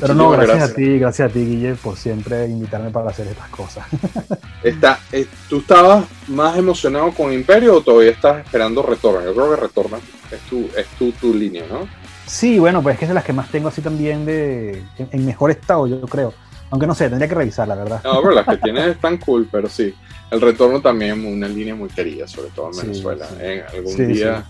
[0.00, 3.48] Pero no, gracias, a ti, gracias a ti, Guille, por siempre invitarme para hacer estas
[3.48, 3.86] cosas.
[4.62, 9.22] Está, eh, ¿Tú estabas más emocionado con Imperio o todavía estás esperando Retorno?
[9.24, 9.98] Yo creo que Retorno
[10.30, 11.86] es tu, es tu, tu línea, ¿no?
[12.26, 15.08] Sí, bueno, pues es que es de las que más tengo así también de en,
[15.12, 16.32] en mejor estado, yo creo.
[16.70, 18.02] Aunque no sé, tendría que revisar, la verdad.
[18.04, 19.94] No, pero las que tienes están cool, pero sí.
[20.30, 23.26] El Retorno también es una línea muy querida, sobre todo en Sí, Venezuela.
[23.26, 23.34] sí.
[23.40, 24.44] En algún Sí, día,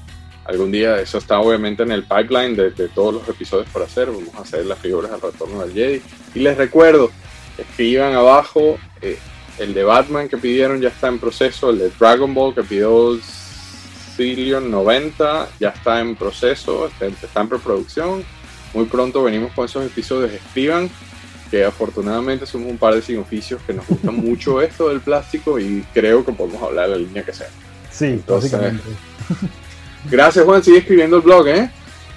[0.48, 4.06] algún día, eso está obviamente en el pipeline de, de todos los episodios por hacer.
[4.06, 6.02] Vamos a hacer las figuras del Retorno del Jedi.
[6.34, 7.10] Y les recuerdo,
[7.58, 9.18] escriban abajo, eh,
[9.58, 13.18] el de Batman que pidieron ya está en proceso, el de Dragon Ball que pidió
[14.16, 18.24] Cillion 90 ya está en proceso, está, está en preproducción.
[18.72, 20.32] Muy pronto venimos con esos episodios.
[20.32, 20.90] Escriban
[21.50, 25.58] que afortunadamente somos un par de sin oficios que nos gusta mucho esto del plástico
[25.58, 27.48] y creo que podemos hablar de la línea que sea.
[27.90, 28.88] Sí, Entonces, básicamente.
[30.04, 31.70] Gracias Juan, sigue escribiendo el blog, ¿eh?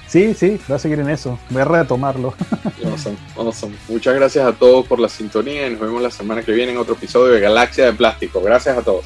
[0.07, 1.39] Sí, sí, voy a seguir en eso.
[1.49, 2.33] Voy a retomarlo.
[2.83, 3.77] Awesome, awesome.
[3.87, 6.77] Muchas gracias a todos por la sintonía y nos vemos la semana que viene en
[6.77, 8.41] otro episodio de Galaxia de Plástico.
[8.41, 9.05] Gracias a todos.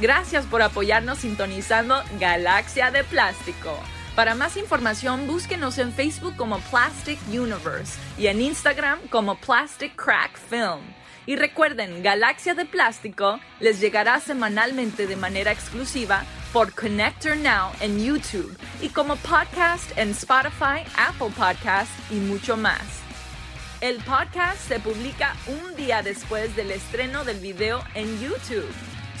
[0.00, 3.76] Gracias por apoyarnos sintonizando Galaxia de Plástico.
[4.14, 10.38] Para más información, búsquenos en Facebook como Plastic Universe y en Instagram como Plastic Crack
[10.48, 10.97] Film.
[11.28, 16.24] Y recuerden, Galaxia de Plástico les llegará semanalmente de manera exclusiva
[16.54, 22.80] por Connector Now en YouTube y como podcast en Spotify, Apple Podcast y mucho más.
[23.82, 28.72] El podcast se publica un día después del estreno del video en YouTube.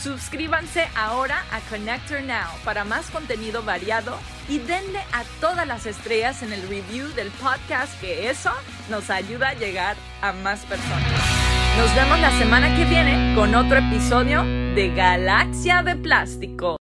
[0.02, 4.16] Suscríbanse ahora a Connector Now para más contenido variado
[4.48, 8.52] y denle a todas las estrellas en el review del podcast que eso
[8.88, 11.47] nos ayuda a llegar a más personas.
[11.78, 16.76] Nos vemos la semana que viene con otro episodio de Galaxia de Plástico.